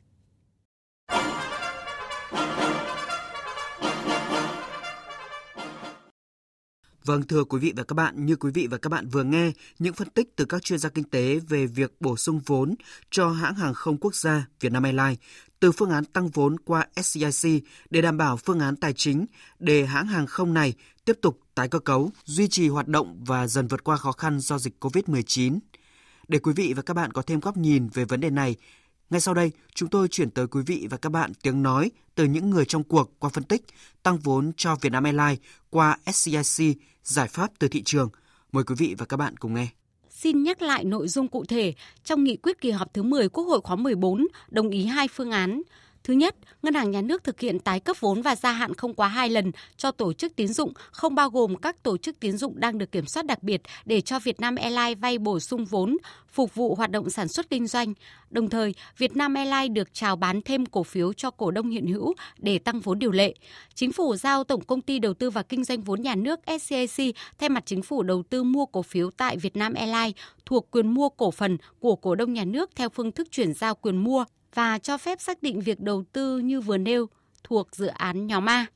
Vâng 7.04 7.22
thưa 7.22 7.44
quý 7.44 7.58
vị 7.58 7.72
và 7.76 7.84
các 7.84 7.94
bạn, 7.94 8.26
như 8.26 8.36
quý 8.36 8.50
vị 8.54 8.66
và 8.70 8.78
các 8.78 8.90
bạn 8.90 9.08
vừa 9.08 9.22
nghe 9.22 9.52
những 9.78 9.94
phân 9.94 10.08
tích 10.08 10.36
từ 10.36 10.44
các 10.44 10.62
chuyên 10.62 10.78
gia 10.78 10.88
kinh 10.88 11.04
tế 11.04 11.38
về 11.48 11.66
việc 11.66 12.00
bổ 12.00 12.16
sung 12.16 12.40
vốn 12.46 12.74
cho 13.10 13.28
hãng 13.28 13.54
hàng 13.54 13.74
không 13.74 13.98
quốc 13.98 14.14
gia 14.14 14.46
Vietnam 14.60 14.82
Airlines 14.82 15.18
từ 15.60 15.72
phương 15.72 15.90
án 15.90 16.04
tăng 16.04 16.28
vốn 16.28 16.58
qua 16.58 16.86
SCIC 17.02 17.62
để 17.90 18.02
đảm 18.02 18.16
bảo 18.16 18.36
phương 18.36 18.60
án 18.60 18.76
tài 18.76 18.92
chính 18.92 19.26
để 19.58 19.86
hãng 19.86 20.06
hàng 20.06 20.26
không 20.26 20.54
này 20.54 20.74
tiếp 21.04 21.18
tục 21.22 21.40
tái 21.54 21.68
cơ 21.68 21.78
cấu, 21.78 22.10
duy 22.24 22.48
trì 22.48 22.68
hoạt 22.68 22.88
động 22.88 23.24
và 23.26 23.46
dần 23.46 23.66
vượt 23.66 23.84
qua 23.84 23.96
khó 23.96 24.12
khăn 24.12 24.40
do 24.40 24.58
dịch 24.58 24.84
COVID-19. 24.84 25.58
Để 26.28 26.38
quý 26.38 26.52
vị 26.56 26.72
và 26.76 26.82
các 26.82 26.94
bạn 26.94 27.12
có 27.12 27.22
thêm 27.22 27.40
góc 27.40 27.56
nhìn 27.56 27.88
về 27.88 28.04
vấn 28.04 28.20
đề 28.20 28.30
này, 28.30 28.56
ngay 29.10 29.20
sau 29.20 29.34
đây 29.34 29.50
chúng 29.74 29.88
tôi 29.88 30.08
chuyển 30.08 30.30
tới 30.30 30.46
quý 30.46 30.62
vị 30.66 30.86
và 30.90 30.96
các 30.96 31.12
bạn 31.12 31.32
tiếng 31.42 31.62
nói 31.62 31.90
từ 32.14 32.24
những 32.24 32.50
người 32.50 32.64
trong 32.64 32.84
cuộc 32.84 33.10
qua 33.18 33.30
phân 33.30 33.44
tích 33.44 33.64
tăng 34.02 34.18
vốn 34.18 34.52
cho 34.56 34.76
Vietnam 34.80 35.04
Airlines 35.04 35.38
qua 35.70 35.98
SCIC 36.12 36.76
giải 37.02 37.28
pháp 37.28 37.50
từ 37.58 37.68
thị 37.68 37.82
trường. 37.82 38.08
Mời 38.52 38.64
quý 38.64 38.74
vị 38.78 38.94
và 38.98 39.06
các 39.06 39.16
bạn 39.16 39.36
cùng 39.36 39.54
nghe. 39.54 39.68
Xin 40.10 40.42
nhắc 40.42 40.62
lại 40.62 40.84
nội 40.84 41.08
dung 41.08 41.28
cụ 41.28 41.44
thể 41.44 41.74
trong 42.04 42.24
nghị 42.24 42.36
quyết 42.36 42.60
kỳ 42.60 42.70
họp 42.70 42.94
thứ 42.94 43.02
10 43.02 43.28
Quốc 43.28 43.44
hội 43.44 43.60
khóa 43.60 43.76
14 43.76 44.26
đồng 44.48 44.70
ý 44.70 44.84
hai 44.84 45.08
phương 45.08 45.30
án 45.30 45.62
Thứ 46.06 46.14
nhất, 46.14 46.36
Ngân 46.62 46.74
hàng 46.74 46.90
Nhà 46.90 47.00
nước 47.00 47.24
thực 47.24 47.40
hiện 47.40 47.58
tái 47.58 47.80
cấp 47.80 47.96
vốn 48.00 48.22
và 48.22 48.36
gia 48.36 48.52
hạn 48.52 48.74
không 48.74 48.94
quá 48.94 49.08
2 49.08 49.30
lần 49.30 49.52
cho 49.76 49.90
tổ 49.90 50.12
chức 50.12 50.36
tín 50.36 50.48
dụng, 50.48 50.72
không 50.90 51.14
bao 51.14 51.30
gồm 51.30 51.56
các 51.56 51.82
tổ 51.82 51.96
chức 51.96 52.20
tín 52.20 52.36
dụng 52.36 52.60
đang 52.60 52.78
được 52.78 52.92
kiểm 52.92 53.06
soát 53.06 53.26
đặc 53.26 53.42
biệt 53.42 53.62
để 53.84 54.00
cho 54.00 54.18
Vietnam 54.18 54.56
Airlines 54.56 54.98
vay 54.98 55.18
bổ 55.18 55.40
sung 55.40 55.64
vốn, 55.64 55.96
phục 56.28 56.54
vụ 56.54 56.74
hoạt 56.74 56.90
động 56.90 57.10
sản 57.10 57.28
xuất 57.28 57.50
kinh 57.50 57.66
doanh. 57.66 57.94
Đồng 58.30 58.50
thời, 58.50 58.74
Vietnam 58.98 59.34
Airlines 59.34 59.72
được 59.72 59.94
chào 59.94 60.16
bán 60.16 60.42
thêm 60.42 60.66
cổ 60.66 60.82
phiếu 60.82 61.12
cho 61.12 61.30
cổ 61.30 61.50
đông 61.50 61.70
hiện 61.70 61.86
hữu 61.86 62.14
để 62.38 62.58
tăng 62.58 62.80
vốn 62.80 62.98
điều 62.98 63.12
lệ. 63.12 63.34
Chính 63.74 63.92
phủ 63.92 64.16
giao 64.16 64.44
Tổng 64.44 64.64
công 64.64 64.80
ty 64.80 64.98
Đầu 64.98 65.14
tư 65.14 65.30
và 65.30 65.42
Kinh 65.42 65.64
doanh 65.64 65.82
vốn 65.82 66.02
nhà 66.02 66.14
nước 66.14 66.40
SCAC 66.60 67.14
thay 67.38 67.48
mặt 67.48 67.62
chính 67.66 67.82
phủ 67.82 68.02
đầu 68.02 68.22
tư 68.30 68.42
mua 68.42 68.66
cổ 68.66 68.82
phiếu 68.82 69.10
tại 69.10 69.36
Vietnam 69.36 69.74
Airlines 69.74 70.16
thuộc 70.44 70.70
quyền 70.70 70.94
mua 70.94 71.08
cổ 71.08 71.30
phần 71.30 71.58
của 71.80 71.96
cổ 71.96 72.14
đông 72.14 72.32
nhà 72.32 72.44
nước 72.44 72.70
theo 72.76 72.88
phương 72.88 73.12
thức 73.12 73.28
chuyển 73.30 73.54
giao 73.54 73.74
quyền 73.74 73.96
mua 73.96 74.24
và 74.56 74.78
cho 74.78 74.98
phép 74.98 75.20
xác 75.20 75.42
định 75.42 75.60
việc 75.60 75.80
đầu 75.80 76.04
tư 76.12 76.38
như 76.38 76.60
vừa 76.60 76.78
nêu 76.78 77.06
thuộc 77.44 77.68
dự 77.72 77.86
án 77.86 78.26
nhóm 78.26 78.48
A. 78.48 78.66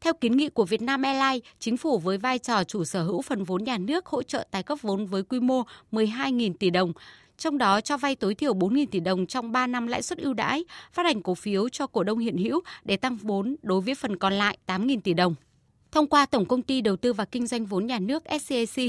Theo 0.00 0.12
kiến 0.12 0.36
nghị 0.36 0.48
của 0.48 0.64
Vietnam 0.64 1.02
Airlines, 1.02 1.42
chính 1.58 1.76
phủ 1.76 1.98
với 1.98 2.18
vai 2.18 2.38
trò 2.38 2.64
chủ 2.64 2.84
sở 2.84 3.02
hữu 3.02 3.22
phần 3.22 3.44
vốn 3.44 3.64
nhà 3.64 3.78
nước 3.78 4.06
hỗ 4.06 4.22
trợ 4.22 4.46
tái 4.50 4.62
cấp 4.62 4.78
vốn 4.82 5.06
với 5.06 5.22
quy 5.22 5.40
mô 5.40 5.62
12.000 5.92 6.52
tỷ 6.58 6.70
đồng, 6.70 6.92
trong 7.38 7.58
đó 7.58 7.80
cho 7.80 7.96
vay 7.96 8.16
tối 8.16 8.34
thiểu 8.34 8.54
4.000 8.54 8.86
tỷ 8.90 9.00
đồng 9.00 9.26
trong 9.26 9.52
3 9.52 9.66
năm 9.66 9.86
lãi 9.86 10.02
suất 10.02 10.18
ưu 10.18 10.34
đãi, 10.34 10.64
phát 10.92 11.02
hành 11.06 11.22
cổ 11.22 11.34
phiếu 11.34 11.68
cho 11.68 11.86
cổ 11.86 12.02
đông 12.02 12.18
hiện 12.18 12.36
hữu 12.36 12.60
để 12.84 12.96
tăng 12.96 13.16
vốn 13.16 13.56
đối 13.62 13.80
với 13.80 13.94
phần 13.94 14.16
còn 14.16 14.32
lại 14.32 14.58
8.000 14.66 15.00
tỷ 15.00 15.14
đồng. 15.14 15.34
Thông 15.96 16.06
qua 16.06 16.26
Tổng 16.26 16.44
Công 16.44 16.62
ty 16.62 16.80
Đầu 16.80 16.96
tư 16.96 17.12
và 17.12 17.24
Kinh 17.24 17.46
doanh 17.46 17.66
vốn 17.66 17.86
nhà 17.86 17.98
nước 17.98 18.22
SCAC, 18.40 18.84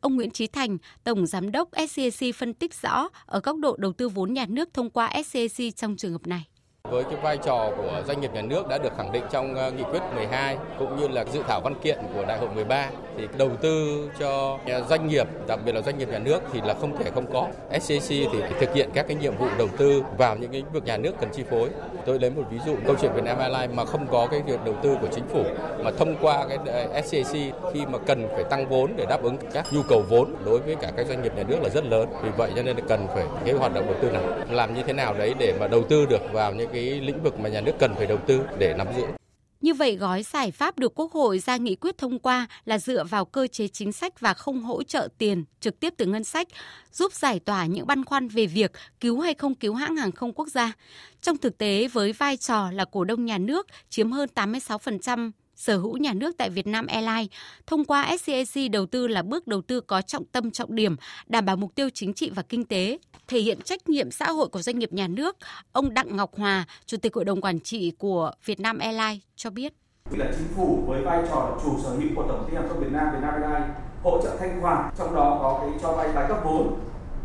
ông 0.00 0.16
Nguyễn 0.16 0.30
Trí 0.30 0.46
Thành, 0.46 0.78
Tổng 1.04 1.26
Giám 1.26 1.52
đốc 1.52 1.68
SCAC 1.88 2.34
phân 2.34 2.54
tích 2.54 2.74
rõ 2.74 3.08
ở 3.26 3.40
góc 3.40 3.56
độ 3.56 3.76
đầu 3.78 3.92
tư 3.92 4.08
vốn 4.08 4.32
nhà 4.32 4.46
nước 4.48 4.68
thông 4.74 4.90
qua 4.90 5.10
SCAC 5.24 5.76
trong 5.76 5.96
trường 5.96 6.12
hợp 6.12 6.26
này. 6.26 6.44
Với 6.90 7.04
cái 7.04 7.16
vai 7.22 7.36
trò 7.36 7.70
của 7.76 8.02
doanh 8.06 8.20
nghiệp 8.20 8.30
nhà 8.34 8.42
nước 8.42 8.68
đã 8.68 8.78
được 8.78 8.92
khẳng 8.96 9.12
định 9.12 9.24
trong 9.30 9.54
ờ, 9.54 9.70
nghị 9.70 9.82
quyết 9.82 10.00
12 10.14 10.58
cũng 10.78 11.00
như 11.00 11.08
là 11.08 11.24
dự 11.32 11.42
thảo 11.48 11.60
văn 11.64 11.74
kiện 11.82 11.98
của 12.14 12.24
đại 12.24 12.38
hội 12.38 12.54
13 12.54 12.90
thì 13.16 13.28
đầu 13.38 13.50
tư 13.60 14.08
cho 14.18 14.58
doanh 14.88 15.08
nghiệp, 15.08 15.26
đặc 15.48 15.60
biệt 15.64 15.74
là 15.74 15.80
doanh 15.80 15.98
nghiệp 15.98 16.08
nhà 16.08 16.18
nước 16.18 16.42
thì 16.52 16.60
là 16.64 16.74
không 16.74 16.96
thể 16.98 17.10
không 17.14 17.32
có. 17.32 17.48
SCC 17.80 18.08
thì 18.08 18.38
thực 18.60 18.74
hiện 18.74 18.90
các 18.94 19.06
cái 19.08 19.16
nhiệm 19.16 19.36
vụ 19.36 19.46
đầu 19.58 19.68
tư 19.78 20.02
vào 20.18 20.36
những 20.36 20.52
lĩnh 20.52 20.72
vực 20.72 20.84
nhà 20.84 20.96
nước 20.96 21.12
cần 21.20 21.30
chi 21.32 21.42
phối. 21.50 21.68
Tôi 22.06 22.18
lấy 22.18 22.30
một 22.30 22.42
ví 22.50 22.58
dụ 22.66 22.76
câu 22.86 22.96
chuyện 23.00 23.12
Vietnam 23.12 23.38
Airlines 23.38 23.76
mà 23.76 23.84
không 23.84 24.06
có 24.06 24.26
cái 24.30 24.42
việc 24.42 24.64
đầu 24.64 24.74
tư 24.82 24.96
của 25.00 25.08
chính 25.14 25.24
phủ 25.28 25.44
mà 25.84 25.90
thông 25.98 26.16
qua 26.20 26.46
cái 26.48 26.58
ờ, 26.66 27.02
SCC 27.02 27.32
khi 27.72 27.86
mà 27.86 27.98
cần 28.06 28.28
phải 28.34 28.44
tăng 28.44 28.68
vốn 28.68 28.92
để 28.96 29.06
đáp 29.08 29.22
ứng 29.22 29.36
các 29.52 29.66
nhu 29.72 29.82
cầu 29.88 30.02
vốn 30.08 30.34
đối 30.44 30.58
với 30.58 30.74
cả 30.74 30.90
các 30.96 31.06
doanh 31.06 31.22
nghiệp 31.22 31.32
nhà 31.36 31.42
nước 31.42 31.56
là 31.62 31.68
rất 31.68 31.84
lớn. 31.84 32.08
Vì 32.22 32.30
vậy 32.36 32.50
cho 32.56 32.62
nên 32.62 32.76
là 32.76 32.82
cần 32.88 33.06
phải 33.14 33.24
cái 33.44 33.54
hoạt 33.54 33.74
động 33.74 33.86
đầu 33.86 33.96
tư 34.02 34.10
này 34.10 34.22
làm 34.50 34.74
như 34.74 34.82
thế 34.86 34.92
nào 34.92 35.14
đấy 35.14 35.34
để 35.38 35.54
mà 35.60 35.68
đầu 35.68 35.82
tư 35.82 36.06
được 36.06 36.32
vào 36.32 36.52
những 36.52 36.70
cái 36.72 36.82
lĩnh 36.82 37.22
vực 37.22 37.40
mà 37.40 37.48
nhà 37.48 37.60
nước 37.60 37.72
cần 37.78 37.94
phải 37.94 38.06
đầu 38.06 38.18
tư 38.26 38.40
để 38.58 38.74
nắm 38.78 38.86
giữ. 38.96 39.21
Như 39.62 39.74
vậy, 39.74 39.96
gói 39.96 40.22
giải 40.22 40.50
pháp 40.50 40.78
được 40.78 40.92
Quốc 40.94 41.12
hội 41.12 41.38
ra 41.38 41.56
nghị 41.56 41.74
quyết 41.74 41.98
thông 41.98 42.18
qua 42.18 42.46
là 42.64 42.78
dựa 42.78 43.04
vào 43.04 43.24
cơ 43.24 43.46
chế 43.46 43.68
chính 43.68 43.92
sách 43.92 44.20
và 44.20 44.34
không 44.34 44.62
hỗ 44.62 44.82
trợ 44.82 45.08
tiền 45.18 45.44
trực 45.60 45.80
tiếp 45.80 45.94
từ 45.96 46.06
ngân 46.06 46.24
sách, 46.24 46.48
giúp 46.92 47.12
giải 47.12 47.40
tỏa 47.40 47.66
những 47.66 47.86
băn 47.86 48.04
khoăn 48.04 48.28
về 48.28 48.46
việc 48.46 48.72
cứu 49.00 49.20
hay 49.20 49.34
không 49.34 49.54
cứu 49.54 49.74
hãng 49.74 49.96
hàng 49.96 50.12
không 50.12 50.32
quốc 50.32 50.48
gia. 50.48 50.72
Trong 51.20 51.36
thực 51.36 51.58
tế, 51.58 51.88
với 51.88 52.12
vai 52.12 52.36
trò 52.36 52.70
là 52.70 52.84
cổ 52.84 53.04
đông 53.04 53.24
nhà 53.24 53.38
nước 53.38 53.66
chiếm 53.90 54.12
hơn 54.12 54.28
86% 54.34 55.30
sở 55.62 55.76
hữu 55.76 55.96
nhà 55.96 56.12
nước 56.12 56.36
tại 56.38 56.50
Vietnam 56.50 56.86
Airlines 56.86 57.30
thông 57.66 57.84
qua 57.84 58.16
SCAC 58.16 58.70
đầu 58.72 58.86
tư 58.86 59.06
là 59.06 59.22
bước 59.22 59.46
đầu 59.46 59.62
tư 59.62 59.80
có 59.80 60.02
trọng 60.02 60.24
tâm 60.24 60.50
trọng 60.50 60.74
điểm, 60.74 60.96
đảm 61.26 61.44
bảo 61.44 61.56
mục 61.56 61.74
tiêu 61.74 61.88
chính 61.94 62.14
trị 62.14 62.30
và 62.30 62.42
kinh 62.42 62.64
tế, 62.64 62.98
thể 63.28 63.40
hiện 63.40 63.60
trách 63.64 63.88
nhiệm 63.88 64.10
xã 64.10 64.30
hội 64.30 64.48
của 64.48 64.62
doanh 64.62 64.78
nghiệp 64.78 64.92
nhà 64.92 65.08
nước. 65.08 65.36
Ông 65.72 65.94
Đặng 65.94 66.16
Ngọc 66.16 66.30
Hòa, 66.36 66.64
Chủ 66.86 66.96
tịch 66.96 67.14
Hội 67.14 67.24
đồng 67.24 67.40
Quản 67.40 67.60
trị 67.60 67.92
của 67.98 68.30
Vietnam 68.44 68.78
Airlines 68.78 69.22
cho 69.36 69.50
biết. 69.50 69.72
Là 70.10 70.32
chính 70.36 70.48
phủ 70.56 70.84
với 70.86 71.02
vai 71.02 71.22
trò 71.28 71.50
là 71.50 71.62
chủ 71.64 71.78
sở 71.82 71.90
hữu 71.90 72.08
của 72.16 72.24
Tổng 72.28 72.48
ty 72.50 72.56
hàng 72.56 72.68
không 72.68 72.80
Việt 72.80 72.92
Nam, 72.92 73.06
Vietnam 73.12 73.42
Airlines 73.42 73.76
hỗ 74.02 74.22
trợ 74.22 74.36
thanh 74.40 74.60
khoản, 74.62 74.90
trong 74.98 75.14
đó 75.14 75.38
có 75.42 75.58
cái 75.60 75.78
cho 75.82 75.92
vay 75.92 76.08
tái 76.14 76.24
cấp 76.28 76.38
vốn 76.44 76.80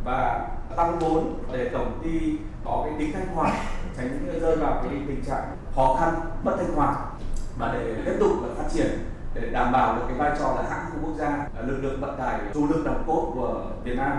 và 0.05 0.49
tăng 0.77 0.99
vốn 0.99 1.39
để 1.53 1.69
tổng 1.73 2.01
ty 2.03 2.31
có 2.65 2.83
cái 2.85 2.99
tính 2.99 3.11
thanh 3.13 3.35
khoản 3.35 3.53
tránh 3.97 4.39
rơi 4.41 4.55
vào 4.55 4.81
cái 4.83 5.01
tình 5.07 5.23
trạng 5.27 5.57
khó 5.75 5.97
khăn 5.99 6.13
mất 6.43 6.55
thanh 6.57 6.75
khoản 6.75 6.95
và 7.57 7.73
để 7.73 8.01
tiếp 8.05 8.17
tục 8.19 8.31
là 8.43 8.55
phát 8.55 8.69
triển 8.73 8.87
để 9.33 9.49
đảm 9.51 9.71
bảo 9.71 9.95
được 9.95 10.01
cái 10.07 10.17
vai 10.17 10.37
trò 10.39 10.55
là 10.55 10.69
hãng 10.69 10.85
không 10.91 11.01
quốc 11.03 11.15
gia, 11.19 11.49
lực 11.67 11.77
lượng 11.81 12.01
vận 12.01 12.17
tải 12.17 12.39
chủ 12.53 12.67
lực 12.67 12.81
nòng 12.85 13.03
cốt 13.07 13.31
của 13.35 13.71
Việt 13.83 13.95
Nam. 13.95 14.17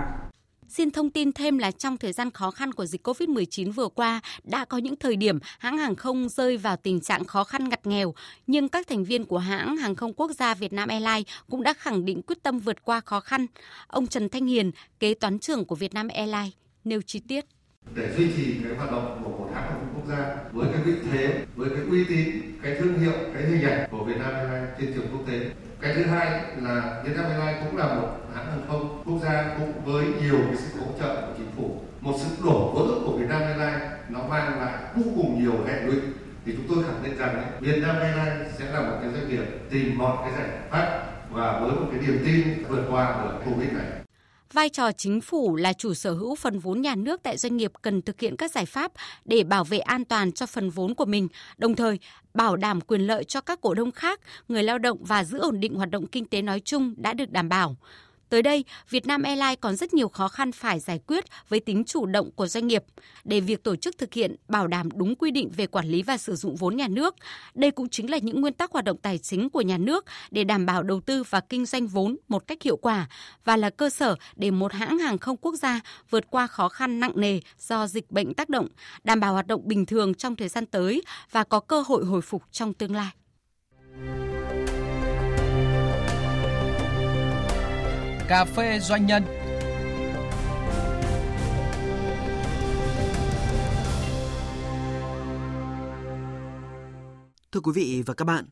Xin 0.67 0.91
thông 0.91 1.09
tin 1.09 1.31
thêm 1.31 1.57
là 1.57 1.71
trong 1.71 1.97
thời 1.97 2.13
gian 2.13 2.31
khó 2.31 2.51
khăn 2.51 2.71
của 2.71 2.85
dịch 2.85 3.07
COVID-19 3.07 3.71
vừa 3.71 3.87
qua, 3.87 4.21
đã 4.43 4.65
có 4.65 4.77
những 4.77 4.95
thời 4.95 5.15
điểm 5.15 5.39
hãng 5.59 5.77
hàng 5.77 5.95
không 5.95 6.29
rơi 6.29 6.57
vào 6.57 6.77
tình 6.77 7.01
trạng 7.01 7.25
khó 7.25 7.43
khăn 7.43 7.69
ngặt 7.69 7.87
nghèo, 7.87 8.13
nhưng 8.47 8.69
các 8.69 8.87
thành 8.87 9.03
viên 9.03 9.25
của 9.25 9.37
hãng 9.37 9.77
hàng 9.77 9.95
không 9.95 10.13
quốc 10.13 10.31
gia 10.31 10.53
Việt 10.53 10.73
Nam 10.73 10.89
Airlines 10.89 11.27
cũng 11.49 11.63
đã 11.63 11.73
khẳng 11.73 12.05
định 12.05 12.21
quyết 12.21 12.43
tâm 12.43 12.59
vượt 12.59 12.83
qua 12.83 12.99
khó 12.99 13.19
khăn. 13.19 13.45
Ông 13.87 14.07
Trần 14.07 14.29
Thanh 14.29 14.45
Hiền, 14.45 14.71
kế 14.99 15.13
toán 15.13 15.39
trưởng 15.39 15.65
của 15.65 15.75
Việt 15.75 15.93
Nam 15.93 16.07
Airlines, 16.07 16.53
nêu 16.83 17.01
chi 17.01 17.19
tiết. 17.27 17.45
Để 17.95 18.13
duy 18.17 18.31
trì 18.35 18.55
cái 18.63 18.77
hoạt 18.77 18.91
động 18.91 19.21
của 19.23 19.38
gia 20.09 20.35
với 20.51 20.67
cái 20.73 20.81
vị 20.81 20.93
thế, 21.11 21.45
với 21.55 21.69
cái 21.69 21.79
uy 21.89 22.03
tín, 22.03 22.27
cái 22.63 22.75
thương 22.79 22.99
hiệu, 22.99 23.13
cái 23.33 23.43
hình 23.43 23.69
ảnh 23.69 23.87
của 23.91 24.03
Việt 24.03 24.17
Nam 24.19 24.33
Airlines 24.33 24.69
trên 24.79 24.93
trường 24.93 25.07
quốc 25.11 25.21
tế. 25.27 25.39
Cái 25.81 25.93
thứ 25.95 26.03
hai 26.03 26.41
là 26.61 27.03
Việt 27.05 27.11
Nam 27.15 27.25
Airlines 27.25 27.63
cũng 27.65 27.77
là 27.77 27.85
một 27.95 28.07
hãng 28.35 28.45
hàng 28.45 28.61
không 28.67 29.03
quốc 29.05 29.19
gia 29.23 29.55
cũng 29.59 29.73
với 29.85 30.05
nhiều 30.21 30.39
cái 30.47 30.55
sự 30.55 30.79
hỗ 30.79 30.91
trợ 30.99 31.15
của 31.15 31.33
chính 31.37 31.51
phủ. 31.57 31.81
Một 32.01 32.13
sự 32.17 32.45
đổ 32.45 32.71
vỡ 32.73 32.95
của 33.05 33.17
Việt 33.17 33.29
Nam 33.29 33.41
Airlines 33.41 33.81
nó 34.09 34.19
mang 34.29 34.59
lại 34.59 34.73
vô 34.95 35.03
cùng 35.15 35.43
nhiều 35.43 35.53
hệ 35.67 35.81
lụy 35.81 35.95
thì 36.45 36.53
chúng 36.57 36.75
tôi 36.75 36.83
khẳng 36.83 37.03
định 37.03 37.17
rằng 37.17 37.51
Việt 37.59 37.81
Nam 37.81 37.95
Airlines 37.99 38.59
sẽ 38.59 38.65
là 38.73 38.81
một 38.81 38.97
cái 39.01 39.11
doanh 39.11 39.29
nghiệp 39.29 39.45
tìm 39.69 39.97
mọi 39.97 40.17
cái 40.21 40.31
giải 40.37 40.57
pháp 40.69 41.01
và 41.31 41.59
với 41.59 41.71
một 41.71 41.87
cái 41.91 42.01
niềm 42.01 42.19
tin 42.25 42.63
vượt 42.69 42.83
qua 42.89 43.23
được 43.23 43.39
Covid 43.45 43.71
này. 43.71 43.98
Vai 44.53 44.69
trò 44.69 44.91
chính 44.91 45.21
phủ 45.21 45.55
là 45.55 45.73
chủ 45.73 45.93
sở 45.93 46.11
hữu 46.13 46.35
phần 46.35 46.59
vốn 46.59 46.81
nhà 46.81 46.95
nước 46.95 47.23
tại 47.23 47.37
doanh 47.37 47.57
nghiệp 47.57 47.71
cần 47.81 48.01
thực 48.01 48.19
hiện 48.19 48.35
các 48.35 48.51
giải 48.51 48.65
pháp 48.65 48.91
để 49.25 49.43
bảo 49.43 49.63
vệ 49.63 49.79
an 49.79 50.05
toàn 50.05 50.31
cho 50.31 50.45
phần 50.45 50.69
vốn 50.69 50.95
của 50.95 51.05
mình, 51.05 51.27
đồng 51.57 51.75
thời 51.75 51.99
bảo 52.33 52.55
đảm 52.55 52.81
quyền 52.81 53.01
lợi 53.01 53.23
cho 53.23 53.41
các 53.41 53.61
cổ 53.61 53.73
đông 53.73 53.91
khác, 53.91 54.19
người 54.47 54.63
lao 54.63 54.77
động 54.77 54.97
và 55.03 55.23
giữ 55.23 55.39
ổn 55.39 55.59
định 55.59 55.75
hoạt 55.75 55.89
động 55.89 56.07
kinh 56.07 56.25
tế 56.25 56.41
nói 56.41 56.59
chung 56.59 56.93
đã 56.97 57.13
được 57.13 57.31
đảm 57.31 57.49
bảo. 57.49 57.75
Tới 58.29 58.41
đây, 58.41 58.65
Việt 58.89 59.07
Nam 59.07 59.23
Airlines 59.23 59.59
còn 59.61 59.75
rất 59.75 59.93
nhiều 59.93 60.09
khó 60.09 60.27
khăn 60.27 60.51
phải 60.51 60.79
giải 60.79 60.99
quyết 61.07 61.25
với 61.49 61.59
tính 61.59 61.83
chủ 61.83 62.05
động 62.05 62.31
của 62.31 62.47
doanh 62.47 62.67
nghiệp 62.67 62.83
để 63.23 63.39
việc 63.39 63.63
tổ 63.63 63.75
chức 63.75 63.97
thực 63.97 64.13
hiện 64.13 64.35
bảo 64.47 64.67
đảm 64.67 64.89
đúng 64.95 65.15
quy 65.15 65.31
định 65.31 65.49
về 65.57 65.67
quản 65.67 65.87
lý 65.87 66.03
và 66.03 66.17
sử 66.17 66.35
dụng 66.35 66.55
vốn 66.55 66.75
nhà 66.75 66.87
nước. 66.87 67.15
Đây 67.53 67.71
cũng 67.71 67.89
chính 67.89 68.11
là 68.11 68.17
những 68.17 68.41
nguyên 68.41 68.53
tắc 68.53 68.71
hoạt 68.71 68.85
động 68.85 68.97
tài 68.97 69.17
chính 69.17 69.49
của 69.49 69.61
nhà 69.61 69.77
nước 69.77 70.05
để 70.31 70.43
đảm 70.43 70.65
bảo 70.65 70.83
đầu 70.83 71.01
tư 71.01 71.23
và 71.29 71.39
kinh 71.39 71.65
doanh 71.65 71.87
vốn 71.87 72.17
một 72.27 72.47
cách 72.47 72.61
hiệu 72.61 72.77
quả 72.77 73.07
và 73.43 73.57
là 73.57 73.69
cơ 73.69 73.89
sở 73.89 74.15
để 74.35 74.51
một 74.51 74.73
hãng 74.73 74.97
hàng 74.99 75.17
không 75.17 75.37
quốc 75.37 75.55
gia 75.55 75.79
vượt 76.09 76.29
qua 76.29 76.47
khó 76.47 76.69
khăn 76.69 76.99
nặng 76.99 77.13
nề 77.15 77.39
do 77.59 77.87
dịch 77.87 78.11
bệnh 78.11 78.33
tác 78.33 78.49
động, 78.49 78.67
đảm 79.03 79.19
bảo 79.19 79.33
hoạt 79.33 79.47
động 79.47 79.61
bình 79.65 79.85
thường 79.85 80.13
trong 80.13 80.35
thời 80.35 80.47
gian 80.47 80.65
tới 80.65 81.01
và 81.31 81.43
có 81.43 81.59
cơ 81.59 81.83
hội 81.87 82.05
hồi 82.05 82.21
phục 82.21 82.43
trong 82.51 82.73
tương 82.73 82.95
lai. 82.95 83.09
Cà 88.29 88.45
phê 88.45 88.79
doanh 88.79 89.05
nhân. 89.05 89.23
Thưa 97.51 97.59
quý 97.59 97.71
vị 97.75 98.03
và 98.05 98.13
các 98.13 98.25
bạn, 98.25 98.45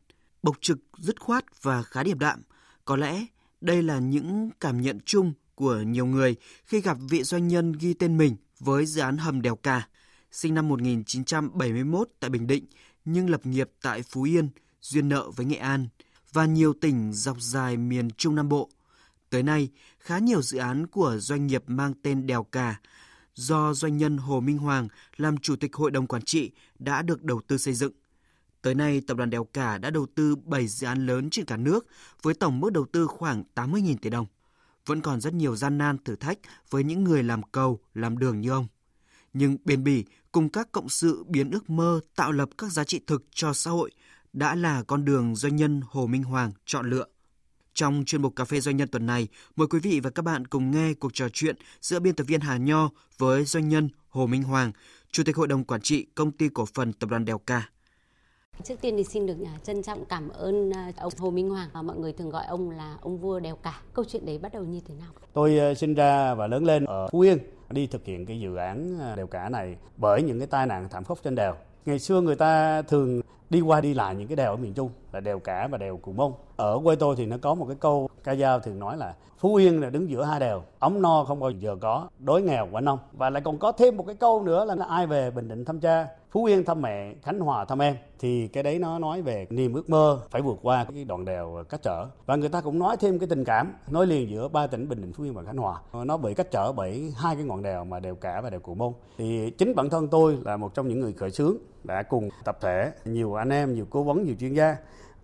bộc 0.43 0.55
trực, 0.62 0.77
dứt 0.98 1.19
khoát 1.19 1.46
và 1.62 1.84
khá 1.84 2.03
điềm 2.03 2.19
đạm, 2.19 2.41
có 2.86 2.96
lẽ 2.96 3.25
đây 3.62 3.84
là 3.84 4.00
những 4.00 4.50
cảm 4.60 4.81
nhận 4.81 5.00
chung 5.05 5.34
của 5.55 5.75
nhiều 5.75 6.05
người 6.05 6.36
khi 6.65 6.81
gặp 6.81 6.98
vị 7.10 7.24
doanh 7.24 7.48
nhân 7.48 7.74
ghi 7.79 7.93
tên 7.93 8.17
mình 8.17 8.36
với 8.60 8.86
dự 8.86 9.01
án 9.01 9.17
hầm 9.17 9.41
đèo 9.41 9.55
Cà, 9.55 9.88
sinh 10.31 10.53
năm 10.53 10.67
1971 10.67 12.10
tại 12.19 12.29
Bình 12.29 12.48
Định 12.48 12.65
nhưng 13.05 13.29
lập 13.29 13.46
nghiệp 13.46 13.69
tại 13.81 14.01
Phú 14.01 14.24
Yên, 14.24 14.50
duyên 14.81 15.10
nợ 15.10 15.29
với 15.36 15.46
Nghệ 15.46 15.57
An 15.57 15.88
và 16.34 16.46
nhiều 16.46 16.74
tỉnh 16.81 17.13
dọc 17.13 17.41
dài 17.41 17.77
miền 17.77 18.10
Trung 18.12 18.36
Nam 18.36 18.50
Bộ 18.50 18.69
Tới 19.29 19.43
nay, 19.43 19.69
khá 20.00 20.19
nhiều 20.19 20.41
dự 20.41 20.57
án 20.57 20.88
của 20.88 21.17
doanh 21.19 21.48
nghiệp 21.48 21.63
mang 21.67 21.93
tên 22.03 22.27
Đèo 22.27 22.43
Cà 22.43 22.79
do 23.36 23.74
doanh 23.74 23.98
nhân 23.98 24.17
Hồ 24.17 24.39
Minh 24.39 24.57
Hoàng 24.57 24.88
làm 25.17 25.38
chủ 25.38 25.55
tịch 25.55 25.75
hội 25.75 25.91
đồng 25.91 26.07
quản 26.07 26.22
trị 26.22 26.51
đã 26.79 27.01
được 27.01 27.24
đầu 27.24 27.41
tư 27.48 27.57
xây 27.57 27.74
dựng. 27.74 27.91
Tới 28.62 28.75
nay, 28.75 29.01
tập 29.07 29.17
đoàn 29.17 29.29
Đèo 29.29 29.43
Cả 29.43 29.77
đã 29.77 29.89
đầu 29.89 30.05
tư 30.15 30.36
7 30.36 30.67
dự 30.67 30.88
án 30.88 31.05
lớn 31.05 31.29
trên 31.29 31.46
cả 31.46 31.57
nước 31.57 31.88
với 32.22 32.34
tổng 32.34 32.60
mức 32.60 32.74
đầu 32.74 32.86
tư 32.91 33.07
khoảng 33.07 33.43
80.000 33.55 33.96
tỷ 34.01 34.10
đồng. 34.10 34.25
Vẫn 34.86 35.01
còn 35.01 35.22
rất 35.22 35.34
nhiều 35.34 35.55
gian 35.55 35.77
nan 35.77 35.98
thử 36.05 36.15
thách 36.15 36.38
với 36.69 36.84
những 36.84 37.03
người 37.03 37.24
làm 37.24 37.43
cầu, 37.43 37.79
làm 37.93 38.17
đường 38.17 38.41
như 38.41 38.50
ông. 38.50 38.67
Nhưng 39.34 39.57
bền 39.65 39.84
bỉ 39.84 40.05
cùng 40.31 40.50
các 40.50 40.72
cộng 40.72 40.89
sự 40.89 41.24
biến 41.27 41.51
ước 41.51 41.69
mơ 41.69 42.00
tạo 42.15 42.31
lập 42.31 42.50
các 42.57 42.72
giá 42.72 42.84
trị 42.84 43.01
thực 43.07 43.24
cho 43.31 43.53
xã 43.53 43.72
hội 43.72 43.91
đã 44.34 44.55
là 44.55 44.84
con 44.84 45.05
đường 45.05 45.36
doanh 45.36 45.55
nhân 45.55 45.81
Hồ 45.86 46.07
Minh 46.07 46.24
Hoàng 46.24 46.51
chọn 46.65 46.89
lựa. 46.89 47.05
Trong 47.77 48.03
chuyên 48.05 48.22
mục 48.22 48.36
Cà 48.36 48.46
phê 48.46 48.60
Doanh 48.60 48.77
nhân 48.77 48.88
tuần 48.88 49.05
này, 49.05 49.27
mời 49.55 49.67
quý 49.67 49.79
vị 49.79 50.00
và 50.03 50.10
các 50.10 50.22
bạn 50.22 50.48
cùng 50.48 50.72
nghe 50.72 50.93
cuộc 50.93 51.13
trò 51.13 51.29
chuyện 51.34 51.55
giữa 51.81 52.00
biên 52.00 52.15
tập 52.15 52.24
viên 52.24 52.41
Hà 52.41 52.57
Nho 52.57 52.89
với 53.17 53.43
doanh 53.43 53.69
nhân 53.69 53.89
Hồ 54.10 54.27
Minh 54.27 54.43
Hoàng, 54.43 54.72
Chủ 55.12 55.24
tịch 55.24 55.36
Hội 55.36 55.48
đồng 55.48 55.63
Quản 55.63 55.81
trị 55.81 56.05
Công 56.15 56.31
ty 56.31 56.50
Cổ 56.50 56.65
phần 56.65 56.93
Tập 56.93 57.10
đoàn 57.10 57.25
Đèo 57.25 57.38
Ca. 57.38 57.69
Trước 58.63 58.75
tiên 58.81 58.93
thì 58.98 59.03
xin 59.03 59.25
được 59.25 59.38
à, 59.46 59.53
trân 59.63 59.84
trọng 59.84 60.05
cảm 60.05 60.29
ơn 60.29 60.72
à, 60.72 60.91
ông 60.98 61.13
Hồ 61.17 61.31
Minh 61.31 61.50
Hoàng 61.50 61.69
và 61.74 61.81
mọi 61.81 61.98
người 61.98 62.13
thường 62.13 62.29
gọi 62.29 62.46
ông 62.46 62.69
là 62.69 62.98
ông 63.01 63.17
vua 63.17 63.39
đèo 63.39 63.55
cả. 63.55 63.81
Câu 63.93 64.05
chuyện 64.05 64.25
đấy 64.25 64.38
bắt 64.38 64.53
đầu 64.53 64.63
như 64.63 64.79
thế 64.88 64.96
nào? 64.96 65.12
Tôi 65.34 65.60
à, 65.60 65.74
sinh 65.74 65.93
ra 65.93 66.34
và 66.34 66.48
lớn 66.48 66.65
lên 66.65 66.86
ở 66.86 67.07
Phú 67.12 67.19
Yên, 67.19 67.38
đi 67.69 67.88
thực 67.88 68.05
hiện 68.05 68.25
cái 68.25 68.39
dự 68.39 68.55
án 68.55 69.00
đèo 69.15 69.27
cả 69.27 69.50
này 69.50 69.77
bởi 69.98 70.24
những 70.24 70.39
cái 70.39 70.48
tai 70.48 70.67
nạn 70.67 70.88
thảm 70.91 71.03
khốc 71.03 71.19
trên 71.24 71.36
đèo. 71.36 71.55
Ngày 71.86 72.00
xưa 72.00 72.22
người 72.22 72.36
ta 72.36 72.81
thường 72.81 73.22
đi 73.49 73.61
qua 73.61 73.81
đi 73.81 73.93
lại 73.93 74.15
những 74.15 74.27
cái 74.27 74.35
đèo 74.35 74.51
ở 74.51 74.57
miền 74.57 74.73
Trung 74.73 74.89
là 75.11 75.19
đèo 75.19 75.39
cả 75.39 75.67
và 75.71 75.77
đèo 75.77 75.97
Cù 75.97 76.11
Mông. 76.11 76.33
Ở 76.55 76.79
quê 76.83 76.95
tôi 76.95 77.15
thì 77.15 77.25
nó 77.25 77.37
có 77.41 77.55
một 77.55 77.65
cái 77.65 77.77
câu 77.79 78.09
ca 78.23 78.35
dao 78.35 78.59
thường 78.59 78.79
nói 78.79 78.97
là 78.97 79.15
Phú 79.39 79.55
Yên 79.55 79.81
là 79.81 79.89
đứng 79.89 80.09
giữa 80.09 80.23
hai 80.23 80.39
đèo, 80.39 80.63
ống 80.79 81.01
no 81.01 81.23
không 81.23 81.39
bao 81.39 81.51
giờ 81.51 81.75
có, 81.81 82.07
đối 82.19 82.41
nghèo 82.41 82.67
quả 82.71 82.81
nông. 82.81 82.99
Và 83.13 83.29
lại 83.29 83.41
còn 83.45 83.57
có 83.57 83.71
thêm 83.71 83.97
một 83.97 84.03
cái 84.07 84.15
câu 84.15 84.43
nữa 84.43 84.65
là 84.65 84.85
ai 84.85 85.07
về 85.07 85.31
Bình 85.31 85.47
Định 85.47 85.65
thăm 85.65 85.79
cha, 85.79 86.07
Phú 86.31 86.45
Yên 86.45 86.65
thăm 86.65 86.81
mẹ, 86.81 87.13
Khánh 87.23 87.39
Hòa 87.39 87.65
thăm 87.65 87.81
em. 87.81 87.95
Thì 88.19 88.47
cái 88.47 88.63
đấy 88.63 88.79
nó 88.79 88.99
nói 88.99 89.21
về 89.21 89.47
niềm 89.49 89.73
ước 89.73 89.89
mơ 89.89 90.19
phải 90.31 90.41
vượt 90.41 90.57
qua 90.61 90.85
cái 90.93 91.03
đoạn 91.03 91.25
đèo 91.25 91.63
cách 91.69 91.81
trở. 91.83 92.07
Và 92.25 92.35
người 92.35 92.49
ta 92.49 92.61
cũng 92.61 92.79
nói 92.79 92.97
thêm 92.97 93.19
cái 93.19 93.27
tình 93.27 93.43
cảm 93.43 93.73
nối 93.89 94.07
liền 94.07 94.29
giữa 94.29 94.47
ba 94.47 94.67
tỉnh 94.67 94.89
Bình 94.89 95.01
Định, 95.01 95.13
Phú 95.13 95.23
Yên 95.23 95.33
và 95.33 95.43
Khánh 95.43 95.57
Hòa. 95.57 95.81
Nó 96.05 96.17
bị 96.17 96.33
cách 96.33 96.51
trở 96.51 96.71
bởi 96.71 97.13
hai 97.17 97.35
cái 97.35 97.43
ngọn 97.43 97.63
đèo 97.63 97.83
mà 97.85 97.99
đèo 97.99 98.15
cả 98.15 98.41
và 98.41 98.49
đèo 98.49 98.59
Cù 98.59 98.73
Mông. 98.73 98.93
Thì 99.17 99.51
chính 99.57 99.75
bản 99.75 99.89
thân 99.89 100.07
tôi 100.07 100.37
là 100.45 100.57
một 100.57 100.73
trong 100.73 100.87
những 100.87 100.99
người 100.99 101.13
khởi 101.13 101.31
xướng 101.31 101.57
đã 101.88 102.03
cùng 102.03 102.29
tập 102.44 102.58
thể 102.62 102.91
nhiều 103.06 103.34
anh 103.34 103.50
em, 103.50 103.74
nhiều 103.74 103.88
cố 103.89 104.03
vấn, 104.03 104.24
nhiều 104.24 104.36
chuyên 104.39 104.53
gia 104.53 104.75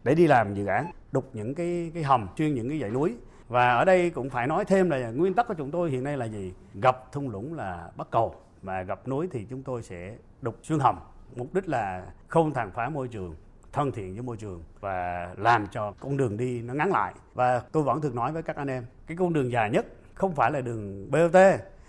để 0.03 0.15
đi 0.15 0.27
làm 0.27 0.53
dự 0.53 0.65
án 0.65 0.91
đục 1.11 1.29
những 1.33 1.55
cái 1.55 1.91
cái 1.93 2.03
hầm 2.03 2.27
chuyên 2.35 2.53
những 2.53 2.69
cái 2.69 2.79
dãy 2.79 2.89
núi. 2.89 3.15
Và 3.47 3.71
ở 3.71 3.85
đây 3.85 4.09
cũng 4.09 4.29
phải 4.29 4.47
nói 4.47 4.65
thêm 4.65 4.89
là 4.89 5.09
nguyên 5.09 5.33
tắc 5.33 5.47
của 5.47 5.53
chúng 5.53 5.71
tôi 5.71 5.89
hiện 5.89 6.03
nay 6.03 6.17
là 6.17 6.25
gì? 6.25 6.53
Gặp 6.81 7.11
thung 7.11 7.29
lũng 7.29 7.53
là 7.53 7.89
bắt 7.97 8.07
cầu 8.11 8.35
mà 8.61 8.81
gặp 8.81 9.07
núi 9.07 9.27
thì 9.31 9.45
chúng 9.49 9.63
tôi 9.63 9.83
sẽ 9.83 10.15
đục 10.41 10.55
xuyên 10.63 10.79
hầm. 10.79 10.99
Mục 11.35 11.53
đích 11.53 11.69
là 11.69 12.05
không 12.27 12.51
tàn 12.51 12.71
phá 12.71 12.89
môi 12.89 13.07
trường 13.07 13.35
thân 13.71 13.91
thiện 13.91 14.13
với 14.13 14.21
môi 14.21 14.37
trường 14.37 14.63
và 14.79 15.29
làm 15.37 15.67
cho 15.71 15.93
con 15.99 16.17
đường 16.17 16.37
đi 16.37 16.61
nó 16.61 16.73
ngắn 16.73 16.91
lại. 16.91 17.13
Và 17.33 17.59
tôi 17.59 17.83
vẫn 17.83 18.01
thường 18.01 18.15
nói 18.15 18.31
với 18.31 18.43
các 18.43 18.55
anh 18.55 18.67
em 18.67 18.85
cái 19.07 19.17
con 19.17 19.33
đường 19.33 19.51
dài 19.51 19.69
nhất 19.69 19.85
không 20.13 20.35
phải 20.35 20.51
là 20.51 20.61
đường 20.61 21.11
BOT 21.11 21.35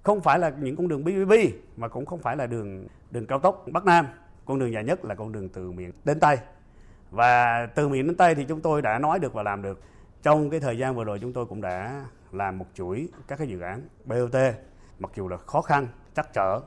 không 0.02 0.20
phải 0.20 0.38
là 0.38 0.52
những 0.60 0.76
con 0.76 0.88
đường 0.88 1.04
BBB 1.04 1.32
mà 1.76 1.88
cũng 1.88 2.06
không 2.06 2.18
phải 2.18 2.36
là 2.36 2.46
đường 2.46 2.86
đường 3.10 3.26
cao 3.26 3.38
tốc 3.38 3.64
Bắc 3.72 3.84
Nam 3.84 4.06
con 4.46 4.58
đường 4.58 4.72
dài 4.72 4.84
nhất 4.84 5.04
là 5.04 5.14
con 5.14 5.32
đường 5.32 5.48
từ 5.48 5.72
miền 5.72 5.92
đến 6.04 6.20
Tây 6.20 6.38
và 7.10 7.66
từ 7.74 7.88
miền 7.88 8.06
đến 8.06 8.16
Tây 8.16 8.34
thì 8.34 8.44
chúng 8.44 8.60
tôi 8.60 8.82
đã 8.82 8.98
nói 8.98 9.18
được 9.18 9.32
và 9.32 9.42
làm 9.42 9.62
được. 9.62 9.80
Trong 10.22 10.50
cái 10.50 10.60
thời 10.60 10.78
gian 10.78 10.96
vừa 10.96 11.04
rồi 11.04 11.18
chúng 11.18 11.32
tôi 11.32 11.46
cũng 11.46 11.60
đã 11.60 12.04
làm 12.32 12.58
một 12.58 12.66
chuỗi 12.74 13.08
các 13.28 13.38
cái 13.38 13.48
dự 13.48 13.60
án 13.60 13.88
BOT 14.04 14.36
mặc 14.98 15.10
dù 15.14 15.28
là 15.28 15.36
khó 15.36 15.60
khăn, 15.60 15.88
chắc 16.14 16.32
trở, 16.32 16.60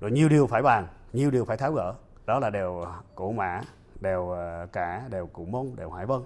rồi 0.00 0.10
nhiều 0.10 0.28
điều 0.28 0.46
phải 0.46 0.62
bàn, 0.62 0.86
nhiều 1.12 1.30
điều 1.30 1.44
phải 1.44 1.56
tháo 1.56 1.72
gỡ. 1.72 1.94
Đó 2.26 2.38
là 2.38 2.50
đều 2.50 2.84
cổ 3.14 3.32
mã, 3.32 3.60
đều 4.00 4.30
ờ, 4.30 4.66
cả, 4.72 5.02
đều 5.10 5.26
cụ 5.26 5.44
môn, 5.44 5.72
đều 5.76 5.90
hải 5.90 6.06
vân. 6.06 6.20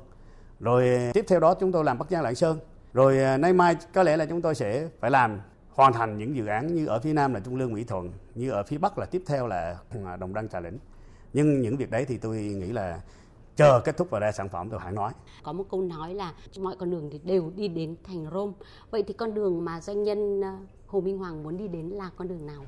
Rồi 0.61 1.11
tiếp 1.15 1.25
theo 1.29 1.41
đó 1.41 1.55
chúng 1.55 1.73
tôi 1.73 1.85
làm 1.85 1.99
Bắc 1.99 2.11
Giang 2.11 2.23
Lạng 2.23 2.35
Sơn. 2.35 2.59
Rồi 2.93 3.19
ờ, 3.19 3.37
nay 3.37 3.53
mai 3.53 3.77
có 3.95 4.03
lẽ 4.03 4.17
là 4.17 4.27
chúng 4.27 4.43
tôi 4.43 4.55
sẽ 4.55 4.89
phải 5.01 5.11
làm 5.11 5.41
hoàn 5.71 5.93
thành 5.93 6.19
những 6.19 6.37
dự 6.37 6.47
án 6.47 6.75
như 6.75 6.87
ở 6.87 7.01
phía 7.01 7.13
Nam 7.13 7.35
là 7.35 7.41
Trung 7.41 7.57
Lương 7.57 7.73
Mỹ 7.73 7.85
Thuận, 7.85 8.13
như 8.35 8.51
ở 8.51 8.63
phía 8.63 8.79
Bắc 8.79 8.99
là 8.99 9.07
tiếp 9.07 9.23
theo 9.27 9.47
là 9.47 9.77
ờ, 10.05 10.17
Đồng 10.17 10.35
Đăng 10.35 10.49
Trà 10.49 10.61
Lĩnh. 10.61 10.79
Nhưng 11.35 11.61
những 11.61 11.77
việc 11.77 11.91
đấy 11.91 12.05
thì 12.05 12.19
tôi 12.19 12.37
nghĩ 12.37 12.73
là 12.73 13.01
chờ 13.57 13.81
kết 13.81 13.97
thúc 13.97 14.11
và 14.11 14.19
ra 14.19 14.33
sản 14.33 14.49
phẩm 14.49 14.71
tôi 14.71 14.81
hãy 14.83 14.93
nói. 14.93 15.13
Có 15.43 15.53
một 15.53 15.65
câu 15.71 15.83
nói 15.83 16.15
là 16.15 16.33
mọi 16.61 16.77
con 16.79 16.91
đường 16.91 17.09
thì 17.13 17.21
đều 17.25 17.53
đi 17.57 17.69
đến 17.69 17.97
thành 18.05 18.27
Rome. 18.33 18.53
Vậy 18.91 19.03
thì 19.07 19.15
con 19.15 19.35
đường 19.35 19.65
mà 19.65 19.81
doanh 19.81 20.03
nhân 20.03 20.41
ờ, 20.41 20.57
Hồ 20.87 21.01
Minh 21.01 21.19
Hoàng 21.19 21.43
muốn 21.43 21.57
đi 21.57 21.69
đến 21.69 21.87
là 21.89 22.11
con 22.17 22.29
đường 22.29 22.47
nào? 22.47 22.65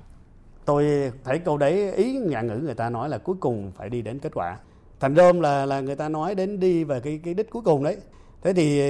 Tôi 0.64 1.12
thấy 1.24 1.38
câu 1.38 1.56
đấy 1.58 1.92
ý 1.92 2.18
nhà 2.18 2.40
ngữ 2.40 2.56
người 2.56 2.74
ta 2.74 2.90
nói 2.90 3.08
là 3.08 3.18
cuối 3.18 3.36
cùng 3.40 3.72
phải 3.76 3.90
đi 3.90 4.02
đến 4.02 4.18
kết 4.18 4.32
quả. 4.34 4.58
Thành 5.00 5.16
Rome 5.16 5.40
là 5.40 5.66
là 5.66 5.80
người 5.80 5.96
ta 5.96 6.08
nói 6.08 6.34
đến 6.34 6.60
đi 6.60 6.84
về 6.84 7.00
cái 7.00 7.20
cái 7.24 7.34
đích 7.34 7.50
cuối 7.50 7.62
cùng 7.64 7.84
đấy. 7.84 7.96
Thế 8.42 8.52
thì 8.52 8.82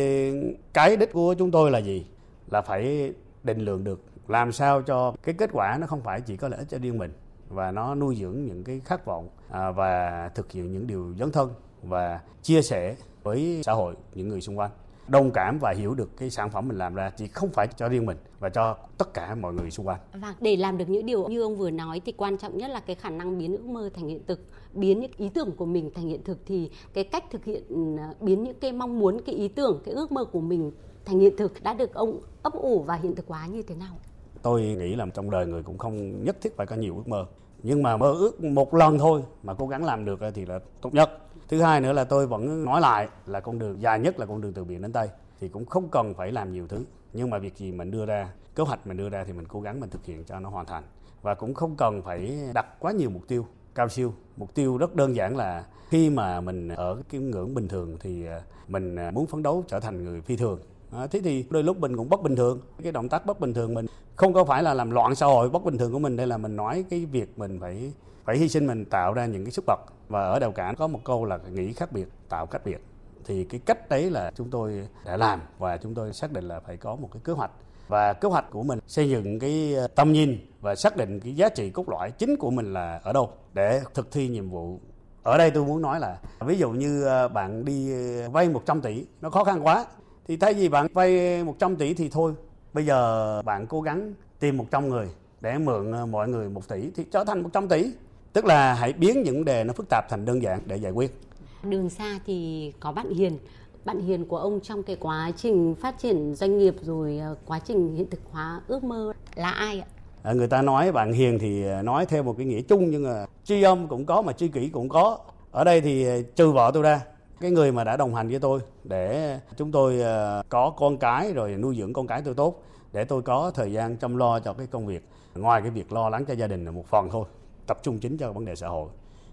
cái 0.73 0.97
đích 0.97 1.13
của 1.13 1.35
chúng 1.39 1.51
tôi 1.51 1.71
là 1.71 1.79
gì? 1.79 2.07
Là 2.51 2.63
phải 2.63 3.13
định 3.43 3.65
lượng 3.65 3.85
được. 3.85 4.01
Làm 4.29 4.53
sao 4.53 4.83
cho 4.83 5.15
cái 5.23 5.35
kết 5.39 5.51
quả 5.53 5.79
nó 5.81 5.87
không 5.87 6.01
phải 6.01 6.21
chỉ 6.21 6.37
có 6.37 6.49
lợi 6.49 6.59
ích 6.59 6.69
cho 6.71 6.79
riêng 6.79 6.99
mình 6.99 7.13
và 7.49 7.71
nó 7.71 7.95
nuôi 7.95 8.17
dưỡng 8.17 8.45
những 8.45 8.65
cái 8.65 8.81
khát 8.85 9.05
vọng 9.05 9.29
à, 9.51 9.71
và 9.71 10.29
thực 10.35 10.53
hiện 10.53 10.73
những 10.73 10.87
điều 10.87 11.15
dấn 11.19 11.33
thân 11.33 11.51
và 11.83 12.21
chia 12.43 12.63
sẻ 12.63 12.97
với 13.23 13.63
xã 13.65 13.73
hội 13.73 13.95
những 14.15 14.29
người 14.29 14.41
xung 14.41 14.59
quanh 14.59 14.71
đồng 15.09 15.31
cảm 15.31 15.59
và 15.59 15.75
hiểu 15.79 15.95
được 15.95 16.17
cái 16.17 16.31
sản 16.31 16.51
phẩm 16.51 16.69
mình 16.69 16.79
làm 16.79 16.95
ra 16.95 17.11
chỉ 17.17 17.29
không 17.29 17.51
phải 17.51 17.67
cho 17.77 17.89
riêng 17.89 18.07
mình 18.07 18.17
và 18.39 18.49
cho 18.49 18.77
tất 18.99 19.15
cả 19.15 19.35
mọi 19.35 19.55
người 19.55 19.71
xung 19.71 19.87
quanh. 19.87 20.01
Vâng, 20.13 20.35
để 20.41 20.57
làm 20.57 20.79
được 20.79 20.89
những 20.89 21.07
điều 21.07 21.29
như 21.29 21.43
ông 21.43 21.57
vừa 21.57 21.71
nói 21.71 22.01
thì 22.05 22.13
quan 22.13 22.39
trọng 22.39 22.59
nhất 22.59 22.71
là 22.71 22.81
cái 22.81 22.97
khả 22.97 23.11
năng 23.11 23.39
biến 23.39 23.53
ước 23.53 23.65
mơ 23.65 23.91
thành 23.95 24.09
hiện 24.09 24.23
thực, 24.27 24.41
biến 24.73 25.01
những 25.01 25.11
ý 25.17 25.29
tưởng 25.29 25.53
của 25.57 25.67
mình 25.67 25.91
thành 25.95 26.09
hiện 26.09 26.25
thực 26.25 26.39
thì 26.47 26.71
cái 26.93 27.05
cách 27.05 27.25
thực 27.31 27.45
hiện 27.45 27.97
à, 27.99 28.15
biến 28.21 28.45
những 28.45 28.61
cái 28.61 28.73
mong 28.73 28.99
muốn, 28.99 29.21
cái 29.27 29.35
ý 29.35 29.49
tưởng, 29.49 29.83
cái 29.85 29.95
ước 29.95 30.13
mơ 30.13 30.25
của 30.25 30.41
mình 30.41 30.73
thành 31.05 31.19
hiện 31.19 31.37
thực 31.37 31.63
đã 31.63 31.75
được 31.75 31.95
ông 31.95 32.21
ấp 32.43 32.53
ủ 32.53 32.83
và 32.83 32.95
hiện 32.95 33.15
thực 33.15 33.27
hóa 33.27 33.47
như 33.47 33.63
thế 33.63 33.75
nào? 33.75 33.95
Tôi 34.43 34.63
nghĩ 34.63 34.95
là 34.95 35.07
trong 35.15 35.31
đời 35.31 35.47
người 35.47 35.63
cũng 35.63 35.79
không 35.79 36.25
nhất 36.25 36.37
thiết 36.41 36.57
phải 36.57 36.67
có 36.67 36.77
nhiều 36.77 36.97
ước 36.97 37.09
mơ. 37.09 37.27
Nhưng 37.63 37.83
mà 37.83 37.97
mơ 37.97 38.13
ước 38.13 38.45
một 38.45 38.75
lần 38.75 38.99
thôi 38.99 39.23
mà 39.43 39.55
cố 39.55 39.69
gắng 39.69 39.85
làm 39.85 40.05
được 40.05 40.21
ờ, 40.21 40.31
thì 40.31 40.47
là 40.47 40.61
tốt 40.81 40.95
nhất. 40.95 41.11
Thứ 41.49 41.63
hai 41.63 41.81
nữa 41.81 41.93
là 41.93 42.05
tôi 42.05 42.27
vẫn 42.27 42.65
nói 42.65 42.81
lại 42.81 43.09
là 43.27 43.41
con 43.41 43.59
đường, 43.59 43.83
dài 43.83 44.01
nhất 44.01 44.19
là 44.19 44.27
con 44.27 44.41
đường 44.41 44.53
từ 44.53 44.65
biển 44.65 44.83
đến 44.83 44.93
tây, 44.93 45.09
thì 45.41 45.49
cũng 45.49 45.67
không 45.67 45.89
cần 45.89 46.15
phải 46.15 46.33
làm 46.33 46.53
nhiều 46.53 46.67
thứ. 46.69 46.85
Nhưng 47.13 47.31
mà 47.31 47.39
việc 47.39 47.57
gì 47.57 47.73
mình 47.73 47.91
đưa 47.91 48.07
ra, 48.07 48.31
kế 48.55 48.63
hoạch 48.63 48.87
mình 48.87 48.97
đưa 48.97 49.09
ra 49.09 49.25
thì 49.25 49.33
mình 49.33 49.47
cố 49.49 49.61
gắng 49.61 49.81
mình 49.81 49.91
thực 49.91 50.05
hiện 50.05 50.25
cho 50.25 50.41
nó 50.41 50.49
hoàn 50.49 50.67
thành. 50.67 50.85
Và 51.23 51.35
cũng 51.35 51.55
không 51.55 51.77
cần 51.77 52.03
phải 52.03 52.39
đặt 52.55 52.67
quá 52.81 52.93
nhiều 52.93 53.11
mục 53.11 53.23
tiêu, 53.29 53.47
cao 53.75 53.89
siêu. 53.89 54.15
Mục 54.37 54.55
tiêu 54.55 54.79
rất 54.79 54.95
đơn 54.95 55.17
giản 55.17 55.37
là 55.37 55.65
khi 55.89 56.11
mà 56.11 56.41
mình 56.41 56.69
ở 56.69 57.03
cái 57.09 57.21
ngưỡng 57.21 57.55
bình 57.55 57.69
thường 57.69 57.97
thì 58.01 58.27
ờ, 58.27 58.43
mình 58.69 58.97
ờ, 58.97 59.11
muốn 59.11 59.27
phấn 59.27 59.43
đấu 59.43 59.65
trở 59.69 59.81
thành 59.81 60.05
người 60.05 60.21
phi 60.21 60.37
thường. 60.37 60.61
À, 60.93 61.07
thế 61.07 61.21
thì 61.25 61.45
đôi 61.51 61.63
lúc 61.63 61.81
mình 61.81 61.97
cũng 61.97 62.09
bất 62.09 62.23
bình 62.23 62.37
thường. 62.37 62.61
Cái 62.83 62.93
động 62.93 63.09
tác 63.09 63.27
bất 63.27 63.41
bình 63.41 63.55
thường 63.55 63.75
mình 63.75 63.87
không 64.17 64.33
có 64.35 64.45
phải 64.45 64.63
là 64.63 64.75
làm 64.75 64.91
loạn 64.91 65.15
xã 65.15 65.27
hội 65.27 65.51
bất 65.51 65.65
bình 65.65 65.79
thường 65.79 65.93
của 65.93 65.99
mình 65.99 66.17
đây 66.17 66.27
là 66.27 66.37
mình 66.37 66.57
nói 66.57 66.85
cái 66.91 67.05
việc 67.05 67.39
mình 67.39 67.61
phải 67.61 67.93
phải 68.25 68.39
hy 68.39 68.49
sinh 68.49 68.67
mình 68.67 68.85
tạo 68.85 69.13
ra 69.13 69.27
những 69.27 69.45
cái 69.45 69.53
sức 69.53 69.65
bật. 69.67 69.81
Và 70.09 70.23
ở 70.23 70.39
đầu 70.39 70.53
cảng 70.53 70.77
có 70.77 70.87
một 70.87 71.01
câu 71.05 71.25
là 71.25 71.39
nghĩ 71.53 71.73
khác 71.73 71.93
biệt 71.93 72.09
tạo 72.29 72.47
cách 72.47 72.63
biệt. 72.65 72.85
Thì 73.25 73.45
cái 73.45 73.61
cách 73.67 73.89
đấy 73.89 74.11
là 74.11 74.31
chúng 74.35 74.51
tôi 74.51 74.89
đã 75.05 75.17
làm 75.17 75.41
và 75.59 75.77
chúng 75.77 75.95
tôi 75.95 76.13
xác 76.13 76.33
định 76.33 76.49
là 76.49 76.61
phải 76.61 76.77
có 76.77 76.97
một 76.97 77.09
cái 77.13 77.23
kế 77.25 77.33
hoạch. 77.33 77.51
Và 77.89 78.13
kế 78.13 78.29
hoạch 78.29 78.51
của 78.51 78.63
mình 78.63 78.79
xây 78.87 79.11
dựng 79.11 79.39
cái 79.39 79.75
ờ, 79.75 79.87
tầm 79.87 80.13
nhìn 80.13 80.39
và 80.61 80.75
xác 80.75 80.97
định 80.97 81.21
cái 81.21 81.37
giá 81.37 81.49
trị 81.49 81.71
cốt 81.71 81.89
lõi 81.89 82.11
chính 82.11 82.37
của 82.37 82.51
mình 82.51 82.73
là 82.73 83.01
ở 83.03 83.13
đâu 83.13 83.31
để 83.55 83.83
thực 83.95 84.13
thi 84.13 84.29
nhiệm 84.29 84.51
vụ. 84.51 84.81
Ở 85.23 85.39
đây 85.39 85.51
tôi 85.51 85.65
muốn 85.65 85.83
nói 85.83 86.01
là 86.01 86.19
ví 86.41 86.59
dụ 86.59 86.71
như 86.71 87.05
ờ, 87.05 87.29
bạn 87.29 87.65
đi 87.65 87.93
vay 88.33 88.49
100 88.49 88.81
tỷ 88.81 89.07
nó 89.21 89.31
khó 89.31 89.45
khăn 89.45 89.67
quá 89.67 89.85
thì 90.29 90.37
thay 90.37 90.55
vì 90.55 90.69
bạn 90.69 90.87
vay 90.93 91.45
100 91.45 91.77
tỷ 91.77 91.95
thì 91.95 92.09
thôi 92.09 92.35
bây 92.73 92.87
giờ 92.87 93.43
bạn 93.43 93.67
cố 93.67 93.81
gắng 93.81 94.15
tìm 94.41 94.57
100 94.57 94.89
người 94.89 95.09
để 95.41 95.59
mượn 95.59 96.11
mọi 96.11 96.29
người 96.29 96.49
1 96.49 96.69
tỷ 96.69 96.91
thì 96.97 97.05
trở 97.11 97.25
thành 97.25 97.43
100 97.43 97.69
tỷ 97.69 97.91
tức 98.33 98.45
là 98.45 98.75
hãy 98.75 98.93
biến 98.93 99.23
những 99.23 99.45
đề 99.45 99.65
nó 99.65 99.73
phức 99.73 99.87
tạp 99.91 100.05
thành 100.11 100.25
đơn 100.25 100.43
giản 100.43 100.61
để 100.67 100.77
giải 100.77 100.93
quyết 100.93 101.21
đường 101.63 101.91
xa 101.91 102.19
thì 102.27 102.73
có 102.81 102.93
bạn 102.93 103.15
Hiền 103.15 103.39
bạn 103.87 104.01
Hiền 104.01 104.25
của 104.25 104.37
ông 104.37 104.61
trong 104.61 104.83
cái 104.83 104.97
quá 105.01 105.31
trình 105.37 105.75
phát 105.81 105.99
triển 105.99 106.35
doanh 106.35 106.59
nghiệp 106.59 106.75
rồi 106.83 107.19
ờ, 107.19 107.37
quá 107.47 107.59
trình 107.59 107.97
hiện 107.97 108.11
thực 108.11 108.21
hóa 108.31 108.61
ước 108.69 108.85
mơ 108.85 109.13
là 109.35 109.51
ai 109.51 109.81
ạ? 109.81 109.87
À, 110.23 110.33
người 110.33 110.49
ta 110.49 110.63
nói 110.63 110.93
bạn 110.93 111.13
Hiền 111.13 111.39
thì 111.39 111.67
ờ, 111.67 111.83
nói 111.83 112.07
theo 112.07 112.23
một 112.23 112.35
cái 112.39 112.47
nghĩa 112.47 112.61
chung 112.61 112.91
nhưng 112.91 113.03
mà 113.05 113.27
tri 113.45 113.63
âm 113.63 113.89
cũng 113.89 114.07
có 114.07 114.23
mà 114.23 114.33
tri 114.33 114.49
kỷ 114.49 114.69
cũng 114.69 114.89
có. 114.89 115.19
Ở 115.51 115.65
đây 115.65 115.81
thì 115.81 116.07
ờ, 116.07 116.23
trừ 116.37 116.51
vợ 116.51 116.71
tôi 116.75 116.83
ra, 116.83 117.01
cái 117.41 117.51
người 117.51 117.73
mà 117.73 117.85
đã 117.85 117.97
đồng 117.97 118.15
hành 118.15 118.29
với 118.29 118.39
tôi 118.39 118.61
để 118.85 119.39
chúng 119.57 119.73
tôi 119.73 120.01
ờ, 120.01 120.43
có 120.49 120.71
con 120.71 120.99
cái 120.99 121.33
rồi 121.33 121.57
nuôi 121.57 121.77
dưỡng 121.77 121.93
con 121.93 122.07
cái 122.07 122.23
tôi 122.23 122.35
tốt, 122.35 122.63
để 122.93 123.05
tôi 123.05 123.23
có 123.23 123.51
thời 123.55 123.73
gian 123.73 123.97
chăm 123.97 124.17
lo 124.17 124.41
cho 124.41 124.53
cái 124.53 124.67
công 124.67 124.87
việc. 124.87 125.09
Ngoài 125.35 125.61
cái 125.63 125.71
việc 125.71 125.93
lo 125.93 126.09
lắng 126.09 126.25
cho 126.25 126.35
gia 126.35 126.47
đình 126.47 126.65
là 126.65 126.71
một 126.71 126.87
phần 126.87 127.09
thôi, 127.13 127.25
tập 127.67 127.79
trung 127.83 127.99
chính 127.99 128.19
cho 128.19 128.33
vấn 128.33 128.45
đề 128.45 128.57
xã 128.57 128.69
hội. 128.69 128.89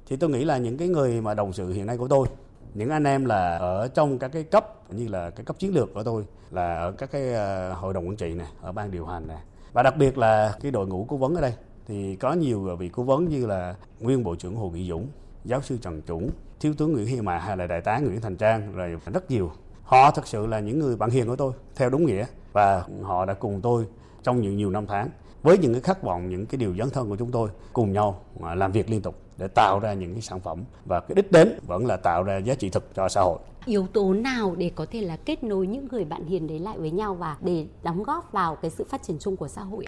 Thì 0.07 0.15
tôi 0.15 0.29
nghĩ 0.29 0.45
là 0.45 0.57
những 0.57 0.77
cái 0.77 0.88
người 0.88 1.22
mà 1.22 1.33
đồng 1.33 1.53
sự 1.53 1.74
hiện 1.74 1.86
nay 1.86 1.98
của 1.98 2.07
tôi, 2.07 2.27
những 2.74 2.89
anh 2.89 3.03
em 3.03 3.25
là 3.25 3.57
ở 3.57 3.88
trong 3.88 4.19
các 4.19 4.27
cái 4.27 4.43
cấp 4.43 4.91
như 4.93 5.07
là 5.07 5.29
cái 5.29 5.45
cấp 5.45 5.60
chiến 5.60 5.74
lược 5.74 5.93
của 5.93 6.03
tôi, 6.03 6.25
là 6.51 6.75
ở 6.75 6.91
các 6.91 7.12
cái 7.12 7.33
ờ, 7.33 7.74
hội 7.74 7.94
đồng 7.94 8.07
quản 8.07 8.16
trị 8.16 8.33
này 8.33 8.48
ở 8.61 8.72
ban 8.72 8.92
điều 8.92 9.05
hành 9.05 9.27
này 9.27 9.42
và 9.74 9.83
đặc 9.83 9.98
biệt 9.98 10.18
là 10.18 10.55
cái 10.61 10.72
đội 10.72 10.87
ngũ 10.87 11.05
cố 11.09 11.18
vấn 11.18 11.35
ở 11.35 11.42
đây, 11.42 11.53
thì 11.87 12.16
có 12.16 12.33
nhiều 12.33 12.75
vị 12.75 12.89
cố 12.89 13.03
vấn 13.03 13.25
như 13.25 13.46
là 13.46 13.75
nguyên 14.00 14.24
bộ 14.24 14.35
trưởng 14.35 14.55
Hồ 14.55 14.70
Nghị 14.70 14.89
Dũng, 14.89 15.07
giáo 15.46 15.61
sư 15.61 15.77
Trần 15.81 16.01
Chủng 16.07 16.29
thiếu 16.64 16.74
tướng 16.78 16.94
Nguyễn 16.94 17.06
Hy 17.06 17.22
Mạ 17.22 17.38
hay 17.38 17.58
là 17.58 17.68
đại 17.68 17.82
tá 17.82 18.00
Nguyễn 18.00 18.22
Thành 18.22 18.36
Trang, 18.36 18.74
rồi 18.76 18.98
rất 19.14 19.32
nhiều. 19.32 19.52
Họ 19.84 20.12
thực 20.12 20.28
sự 20.28 20.48
là 20.48 20.60
những 20.60 20.80
người 20.80 20.96
bạn 20.96 21.10
hiền 21.10 21.28
của 21.28 21.36
tôi, 21.36 21.54
theo 21.76 21.90
đúng 21.90 22.06
nghĩa, 22.06 22.26
và 22.54 22.84
họ 23.02 23.26
đã 23.26 23.34
cùng 23.34 23.62
tôi 23.62 23.86
trong 24.24 24.42
nhiều 24.42 24.52
nhiều 24.52 24.70
năm 24.70 24.86
tháng 24.88 25.10
với 25.42 25.58
những 25.58 25.74
cái 25.74 25.82
khát 25.82 26.04
vọng, 26.04 26.30
những 26.30 26.46
cái 26.46 26.58
điều 26.58 26.76
dấn 26.76 26.90
thân 26.90 27.10
của 27.10 27.16
chúng 27.16 27.32
tôi 27.32 27.50
cùng 27.74 27.94
nhau 27.94 28.22
à, 28.44 28.56
làm 28.56 28.72
việc 28.72 28.90
liên 28.90 29.02
tục 29.02 29.16
để 29.38 29.48
tạo 29.48 29.80
ra 29.80 29.94
những 29.94 30.14
cái 30.14 30.22
sản 30.22 30.40
phẩm. 30.40 30.64
Và 30.86 31.00
cái 31.00 31.16
đích 31.16 31.32
đến 31.32 31.60
vẫn 31.68 31.86
là 31.86 31.98
tạo 31.98 32.24
ra 32.24 32.38
giá 32.38 32.56
trị 32.56 32.70
thực 32.70 32.96
cho 32.96 33.10
xã 33.10 33.22
hội. 33.22 33.40
Yếu 33.66 33.88
tố 33.94 34.14
nào 34.14 34.56
để 34.58 34.72
có 34.76 34.86
thể 34.92 35.02
là 35.02 35.18
kết 35.26 35.44
nối 35.44 35.68
những 35.68 35.88
người 35.92 36.06
bạn 36.06 36.26
hiền 36.26 36.48
đấy 36.48 36.60
lại 36.60 36.78
với 36.78 36.92
nhau 36.92 37.16
và 37.16 37.38
để 37.42 37.66
đóng 37.84 38.04
góp 38.04 38.32
vào 38.32 38.56
cái 38.56 38.72
sự 38.72 38.86
phát 38.90 39.04
triển 39.04 39.18
chung 39.20 39.38
của 39.38 39.48
xã 39.48 39.62
hội 39.62 39.86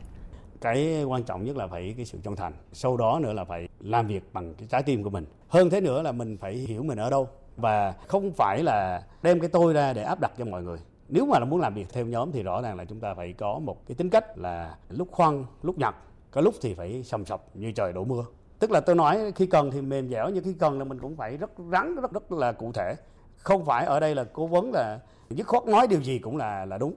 cái 0.61 1.03
quan 1.03 1.23
trọng 1.23 1.43
nhất 1.43 1.57
là 1.57 1.67
phải 1.67 1.93
cái 1.97 2.05
sự 2.05 2.17
chân 2.23 2.35
thành, 2.35 2.53
sau 2.73 2.97
đó 2.97 3.19
nữa 3.23 3.33
là 3.33 3.43
phải 3.45 3.67
làm 3.79 4.07
việc 4.07 4.23
bằng 4.33 4.53
cái 4.53 4.67
trái 4.71 4.83
tim 4.83 5.03
của 5.03 5.09
mình. 5.09 5.25
Hơn 5.47 5.69
thế 5.69 5.81
nữa 5.81 6.01
là 6.01 6.11
mình 6.11 6.37
phải 6.37 6.53
hiểu 6.53 6.83
mình 6.83 6.97
ở 6.97 7.09
đâu, 7.09 7.29
và 7.57 7.93
không 8.07 8.31
phải 8.31 8.63
là 8.63 9.03
đem 9.21 9.39
cái 9.39 9.49
tôi 9.49 9.73
ra 9.73 9.93
để 9.93 10.03
áp 10.03 10.19
đặt 10.19 10.31
cho 10.37 10.45
mọi 10.45 10.63
người. 10.63 10.77
Nếu 11.09 11.25
mà 11.25 11.39
là 11.39 11.45
muốn 11.45 11.59
làm 11.59 11.73
việc 11.73 11.85
theo 11.93 12.05
nhóm 12.05 12.31
thì 12.31 12.43
rõ 12.43 12.61
ràng 12.61 12.77
là 12.77 12.85
chúng 12.85 12.99
ta 12.99 13.13
phải 13.13 13.33
có 13.33 13.59
một 13.59 13.87
cái 13.87 13.95
tính 13.95 14.09
cách 14.09 14.37
là 14.37 14.77
lúc 14.89 15.07
khoan, 15.11 15.45
lúc 15.61 15.77
nhặt, 15.77 15.95
có 16.31 16.41
lúc 16.41 16.55
thì 16.61 16.73
phải 16.73 17.03
sầm 17.03 17.25
sập 17.25 17.55
như 17.55 17.71
trời 17.71 17.93
đổ 17.93 18.03
mưa. 18.03 18.25
Tức 18.59 18.71
là 18.71 18.79
tôi 18.79 18.95
nói 18.95 19.31
khi 19.35 19.45
cần 19.45 19.71
thì 19.71 19.81
mềm 19.81 20.09
dẻo, 20.09 20.29
nhưng 20.29 20.43
khi 20.43 20.53
cần 20.53 20.79
là 20.79 20.85
mình 20.85 20.99
cũng 20.99 21.15
phải 21.15 21.37
rất 21.37 21.51
rắn, 21.71 21.95
rất 21.95 22.11
rất 22.11 22.31
là 22.31 22.51
cụ 22.51 22.71
thể. 22.71 22.95
Không 23.35 23.65
phải 23.65 23.85
ở 23.85 23.99
đây 23.99 24.15
là 24.15 24.23
cố 24.23 24.47
vấn 24.47 24.71
là 24.73 24.99
dứt 25.29 25.47
khoát 25.47 25.65
nói 25.65 25.87
điều 25.87 26.01
gì 26.01 26.19
cũng 26.19 26.37
là 26.37 26.65
là 26.65 26.77
đúng 26.77 26.93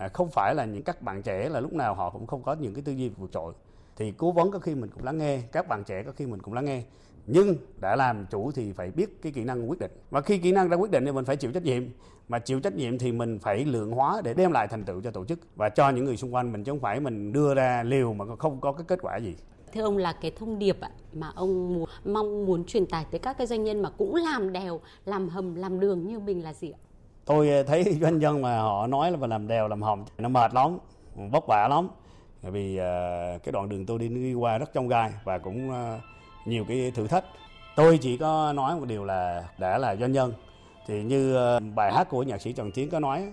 à, 0.00 0.08
không 0.08 0.30
phải 0.30 0.54
là 0.54 0.64
những 0.64 0.82
các 0.82 1.02
bạn 1.02 1.22
trẻ 1.22 1.48
là 1.48 1.60
lúc 1.60 1.72
nào 1.72 1.94
họ 1.94 2.10
cũng 2.10 2.26
không 2.26 2.42
có 2.42 2.54
những 2.54 2.74
cái 2.74 2.82
tư 2.82 2.92
duy 2.92 3.08
vượt 3.08 3.32
trội. 3.32 3.52
Thì 3.96 4.12
cố 4.16 4.32
vấn 4.32 4.50
có 4.50 4.58
khi 4.58 4.74
mình 4.74 4.90
cũng 4.90 5.04
lắng 5.04 5.18
nghe 5.18 5.40
các 5.52 5.68
bạn 5.68 5.84
trẻ 5.84 6.02
có 6.02 6.12
khi 6.12 6.26
mình 6.26 6.42
cũng 6.42 6.54
lắng 6.54 6.64
nghe. 6.64 6.82
Nhưng 7.26 7.56
đã 7.80 7.96
làm 7.96 8.26
chủ 8.30 8.52
thì 8.52 8.72
phải 8.72 8.90
biết 8.90 9.22
cái 9.22 9.32
kỹ 9.32 9.44
năng 9.44 9.70
quyết 9.70 9.78
định. 9.78 9.90
Và 10.10 10.20
khi 10.20 10.38
kỹ 10.38 10.52
năng 10.52 10.68
ra 10.68 10.76
quyết 10.76 10.90
định 10.90 11.06
thì 11.06 11.12
mình 11.12 11.24
phải 11.24 11.36
chịu 11.36 11.52
trách 11.52 11.62
nhiệm. 11.62 11.82
Mà 12.28 12.38
chịu 12.38 12.60
trách 12.60 12.74
nhiệm 12.74 12.98
thì 12.98 13.12
mình 13.12 13.38
phải 13.38 13.64
lượng 13.64 13.92
hóa 13.92 14.20
để 14.24 14.34
đem 14.34 14.52
lại 14.52 14.68
thành 14.68 14.84
tựu 14.84 15.00
cho 15.00 15.10
tổ 15.10 15.24
chức 15.24 15.38
và 15.56 15.68
cho 15.68 15.90
những 15.90 16.04
người 16.04 16.16
xung 16.16 16.34
quanh 16.34 16.52
mình 16.52 16.64
chứ 16.64 16.72
không 16.72 16.80
phải 16.80 17.00
mình 17.00 17.32
đưa 17.32 17.54
ra 17.54 17.82
liều 17.82 18.12
mà 18.12 18.36
không 18.38 18.60
có 18.60 18.72
cái 18.72 18.84
kết 18.88 18.98
quả 19.02 19.16
gì. 19.16 19.34
Thưa 19.72 19.82
ông 19.82 19.96
là 19.96 20.12
cái 20.12 20.30
thông 20.30 20.58
điệp 20.58 20.76
mà 21.12 21.32
ông 21.34 21.74
muốn, 21.74 21.88
mong 22.04 22.46
muốn 22.46 22.64
truyền 22.64 22.86
tải 22.86 23.06
tới 23.10 23.18
các 23.18 23.38
cái 23.38 23.46
doanh 23.46 23.64
nhân 23.64 23.82
mà 23.82 23.90
cũng 23.98 24.14
làm 24.14 24.52
đèo 24.52 24.80
làm 25.04 25.28
hầm 25.28 25.54
làm 25.54 25.80
đường 25.80 26.06
như 26.06 26.18
mình 26.18 26.44
là 26.44 26.52
gì 26.52 26.70
ạ? 26.70 26.78
Tôi 27.24 27.50
ờ, 27.50 27.62
thấy 27.62 27.84
doanh 28.00 28.18
nhân 28.18 28.42
mà 28.42 28.58
họ 28.58 28.86
nói 28.86 29.10
là 29.10 29.26
làm 29.26 29.48
đèo, 29.48 29.68
làm 29.68 29.82
hồng 29.82 30.04
nó 30.18 30.28
mệt 30.28 30.54
lắm, 30.54 30.78
vất 31.14 31.44
vả 31.46 31.68
lắm. 31.68 31.88
Bởi 32.42 32.52
vì 32.52 32.76
ờ, 32.76 33.38
cái 33.44 33.52
đoạn 33.52 33.68
đường 33.68 33.86
tôi 33.86 33.98
đi 33.98 34.08
đi 34.08 34.34
qua 34.34 34.58
rất 34.58 34.72
trong 34.72 34.88
gai 34.88 35.10
và 35.24 35.38
cũng 35.38 35.70
ờ, 35.70 36.00
nhiều 36.44 36.64
cái 36.68 36.92
thử 36.94 37.06
thách. 37.06 37.24
Tôi 37.76 37.98
chỉ 37.98 38.16
có 38.16 38.52
nói 38.52 38.76
một 38.76 38.86
điều 38.88 39.04
là 39.04 39.44
đã 39.58 39.78
là 39.78 39.96
doanh 39.96 40.12
nhân. 40.12 40.32
Thì 40.86 41.02
như 41.02 41.36
bài 41.74 41.92
hát 41.92 42.08
của 42.10 42.22
nhạc 42.22 42.40
sĩ 42.40 42.52
Trần 42.52 42.72
Tiến 42.72 42.90
có 42.90 43.00
nói, 43.00 43.32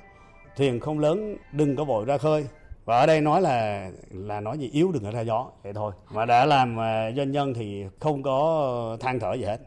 thuyền 0.57 0.79
không 0.79 0.99
lớn, 0.99 1.37
đừng 1.51 1.75
có 1.75 1.83
vội 1.83 2.05
ra 2.05 2.17
khơi. 2.17 2.47
Và 2.85 2.99
ở 2.99 3.05
đây 3.05 3.21
nói 3.21 3.41
là 3.41 3.89
là 4.09 4.39
nói 4.39 4.57
gì? 4.57 4.69
Yếu 4.73 4.91
đừng 4.91 5.03
có 5.03 5.11
ra 5.11 5.21
gió. 5.21 5.47
Vậy 5.63 5.73
thôi. 5.73 5.93
Mà 6.11 6.25
đã 6.25 6.45
làm 6.45 6.75
doanh 7.15 7.31
nhân 7.31 7.53
thì 7.53 7.85
không 7.99 8.23
có 8.23 8.97
than 8.99 9.19
thở 9.19 9.33
gì 9.33 9.43
hết. 9.43 9.59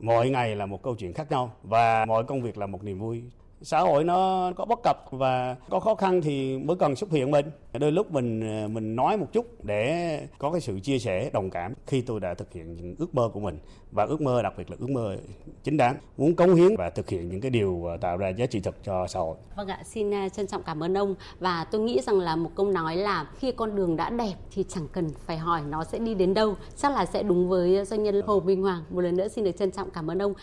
Mỗi 0.00 0.30
ngày 0.30 0.56
là 0.56 0.66
một 0.66 0.82
câu 0.82 0.94
chuyện 0.94 1.12
khác 1.12 1.30
nhau 1.30 1.50
và 1.62 2.04
mọi 2.04 2.24
công 2.24 2.42
việc 2.42 2.58
là 2.58 2.66
một 2.66 2.84
niềm 2.84 2.98
vui 2.98 3.22
xã 3.64 3.80
hội 3.80 4.04
nó 4.04 4.52
có 4.56 4.64
bất 4.64 4.78
cập 4.82 5.04
và 5.10 5.56
có 5.70 5.80
khó 5.80 5.94
khăn 5.94 6.20
thì 6.22 6.58
mới 6.58 6.76
cần 6.76 6.96
xuất 6.96 7.10
hiện 7.10 7.30
mình 7.30 7.46
đôi 7.72 7.92
lúc 7.92 8.12
mình 8.12 8.40
mình 8.74 8.96
nói 8.96 9.16
một 9.16 9.26
chút 9.32 9.64
để 9.64 10.20
có 10.38 10.50
cái 10.50 10.60
sự 10.60 10.80
chia 10.80 10.98
sẻ 10.98 11.30
đồng 11.32 11.50
cảm 11.50 11.74
khi 11.86 12.00
tôi 12.00 12.20
đã 12.20 12.34
thực 12.34 12.52
hiện 12.52 12.76
những 12.76 12.94
ước 12.98 13.14
mơ 13.14 13.30
của 13.32 13.40
mình 13.40 13.58
và 13.92 14.04
ước 14.04 14.20
mơ 14.20 14.42
đặc 14.42 14.52
biệt 14.56 14.70
là 14.70 14.76
ước 14.80 14.90
mơ 14.90 15.16
chính 15.62 15.76
đáng 15.76 15.96
muốn 16.16 16.34
cống 16.34 16.54
hiến 16.54 16.76
và 16.78 16.90
thực 16.90 17.08
hiện 17.08 17.28
những 17.28 17.40
cái 17.40 17.50
điều 17.50 17.90
à, 17.90 17.96
tạo 17.96 18.16
ra 18.16 18.28
giá 18.28 18.46
trị 18.46 18.60
thực 18.60 18.84
cho 18.84 19.06
xã 19.06 19.20
hội. 19.20 19.36
Vâng 19.56 19.68
ạ, 19.68 19.78
xin 19.84 20.14
à, 20.14 20.28
trân 20.28 20.46
trọng 20.46 20.62
cảm 20.62 20.82
ơn 20.82 20.98
ông 20.98 21.14
và 21.40 21.64
tôi 21.70 21.80
nghĩ 21.80 22.00
rằng 22.00 22.20
là 22.20 22.36
một 22.36 22.50
câu 22.54 22.66
nói 22.66 22.96
là 22.96 23.26
khi 23.38 23.52
con 23.52 23.76
đường 23.76 23.96
đã 23.96 24.10
đẹp 24.10 24.34
thì 24.50 24.64
chẳng 24.68 24.88
cần 24.92 25.10
phải 25.26 25.38
hỏi 25.38 25.60
nó 25.68 25.84
sẽ 25.84 25.98
đi 25.98 26.14
đến 26.14 26.34
đâu, 26.34 26.54
chắc 26.76 26.92
là 26.92 27.06
sẽ 27.06 27.22
đúng 27.22 27.48
với 27.48 27.84
doanh 27.84 28.02
nhân 28.02 28.22
Hồ 28.26 28.40
Minh 28.40 28.62
Hoàng. 28.62 28.84
Một 28.90 29.00
lần 29.00 29.16
nữa 29.16 29.28
xin 29.28 29.44
được 29.44 29.56
trân 29.58 29.70
trọng 29.70 29.90
cảm 29.90 30.10
ơn 30.10 30.22
ông. 30.22 30.34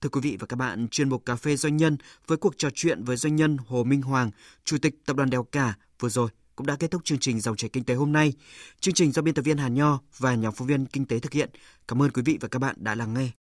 Thưa 0.00 0.08
quý 0.08 0.20
vị 0.20 0.36
và 0.40 0.46
các 0.46 0.56
bạn, 0.56 0.88
chuyên 0.88 1.08
mục 1.08 1.26
Cà 1.26 1.36
phê 1.36 1.56
Doanh 1.56 1.76
nhân 1.76 1.96
với 2.26 2.38
cuộc 2.38 2.54
trò 2.58 2.68
chuyện 2.74 3.04
với 3.04 3.16
doanh 3.16 3.36
nhân 3.36 3.56
Hồ 3.66 3.84
Minh 3.84 4.02
Hoàng, 4.02 4.30
Chủ 4.64 4.78
tịch 4.82 4.94
Tập 5.06 5.16
đoàn 5.16 5.30
Đèo 5.30 5.42
Cả 5.42 5.74
vừa 5.98 6.08
rồi 6.08 6.30
cũng 6.56 6.66
đã 6.66 6.76
kết 6.76 6.90
thúc 6.90 7.04
chương 7.04 7.18
trình 7.18 7.40
Dòng 7.40 7.56
chảy 7.56 7.70
Kinh 7.72 7.84
tế 7.84 7.94
hôm 7.94 8.12
nay. 8.12 8.32
Chương 8.80 8.94
trình 8.94 9.12
do 9.12 9.22
biên 9.22 9.34
tập 9.34 9.42
viên 9.42 9.58
Hà 9.58 9.68
Nho 9.68 10.00
và 10.18 10.34
nhóm 10.34 10.54
phóng 10.54 10.68
viên 10.68 10.86
Kinh 10.86 11.06
tế 11.06 11.18
thực 11.18 11.32
hiện. 11.32 11.50
Cảm 11.88 12.02
ơn 12.02 12.10
quý 12.10 12.22
vị 12.22 12.38
và 12.40 12.48
các 12.48 12.58
bạn 12.58 12.76
đã 12.78 12.94
lắng 12.94 13.14
nghe. 13.14 13.30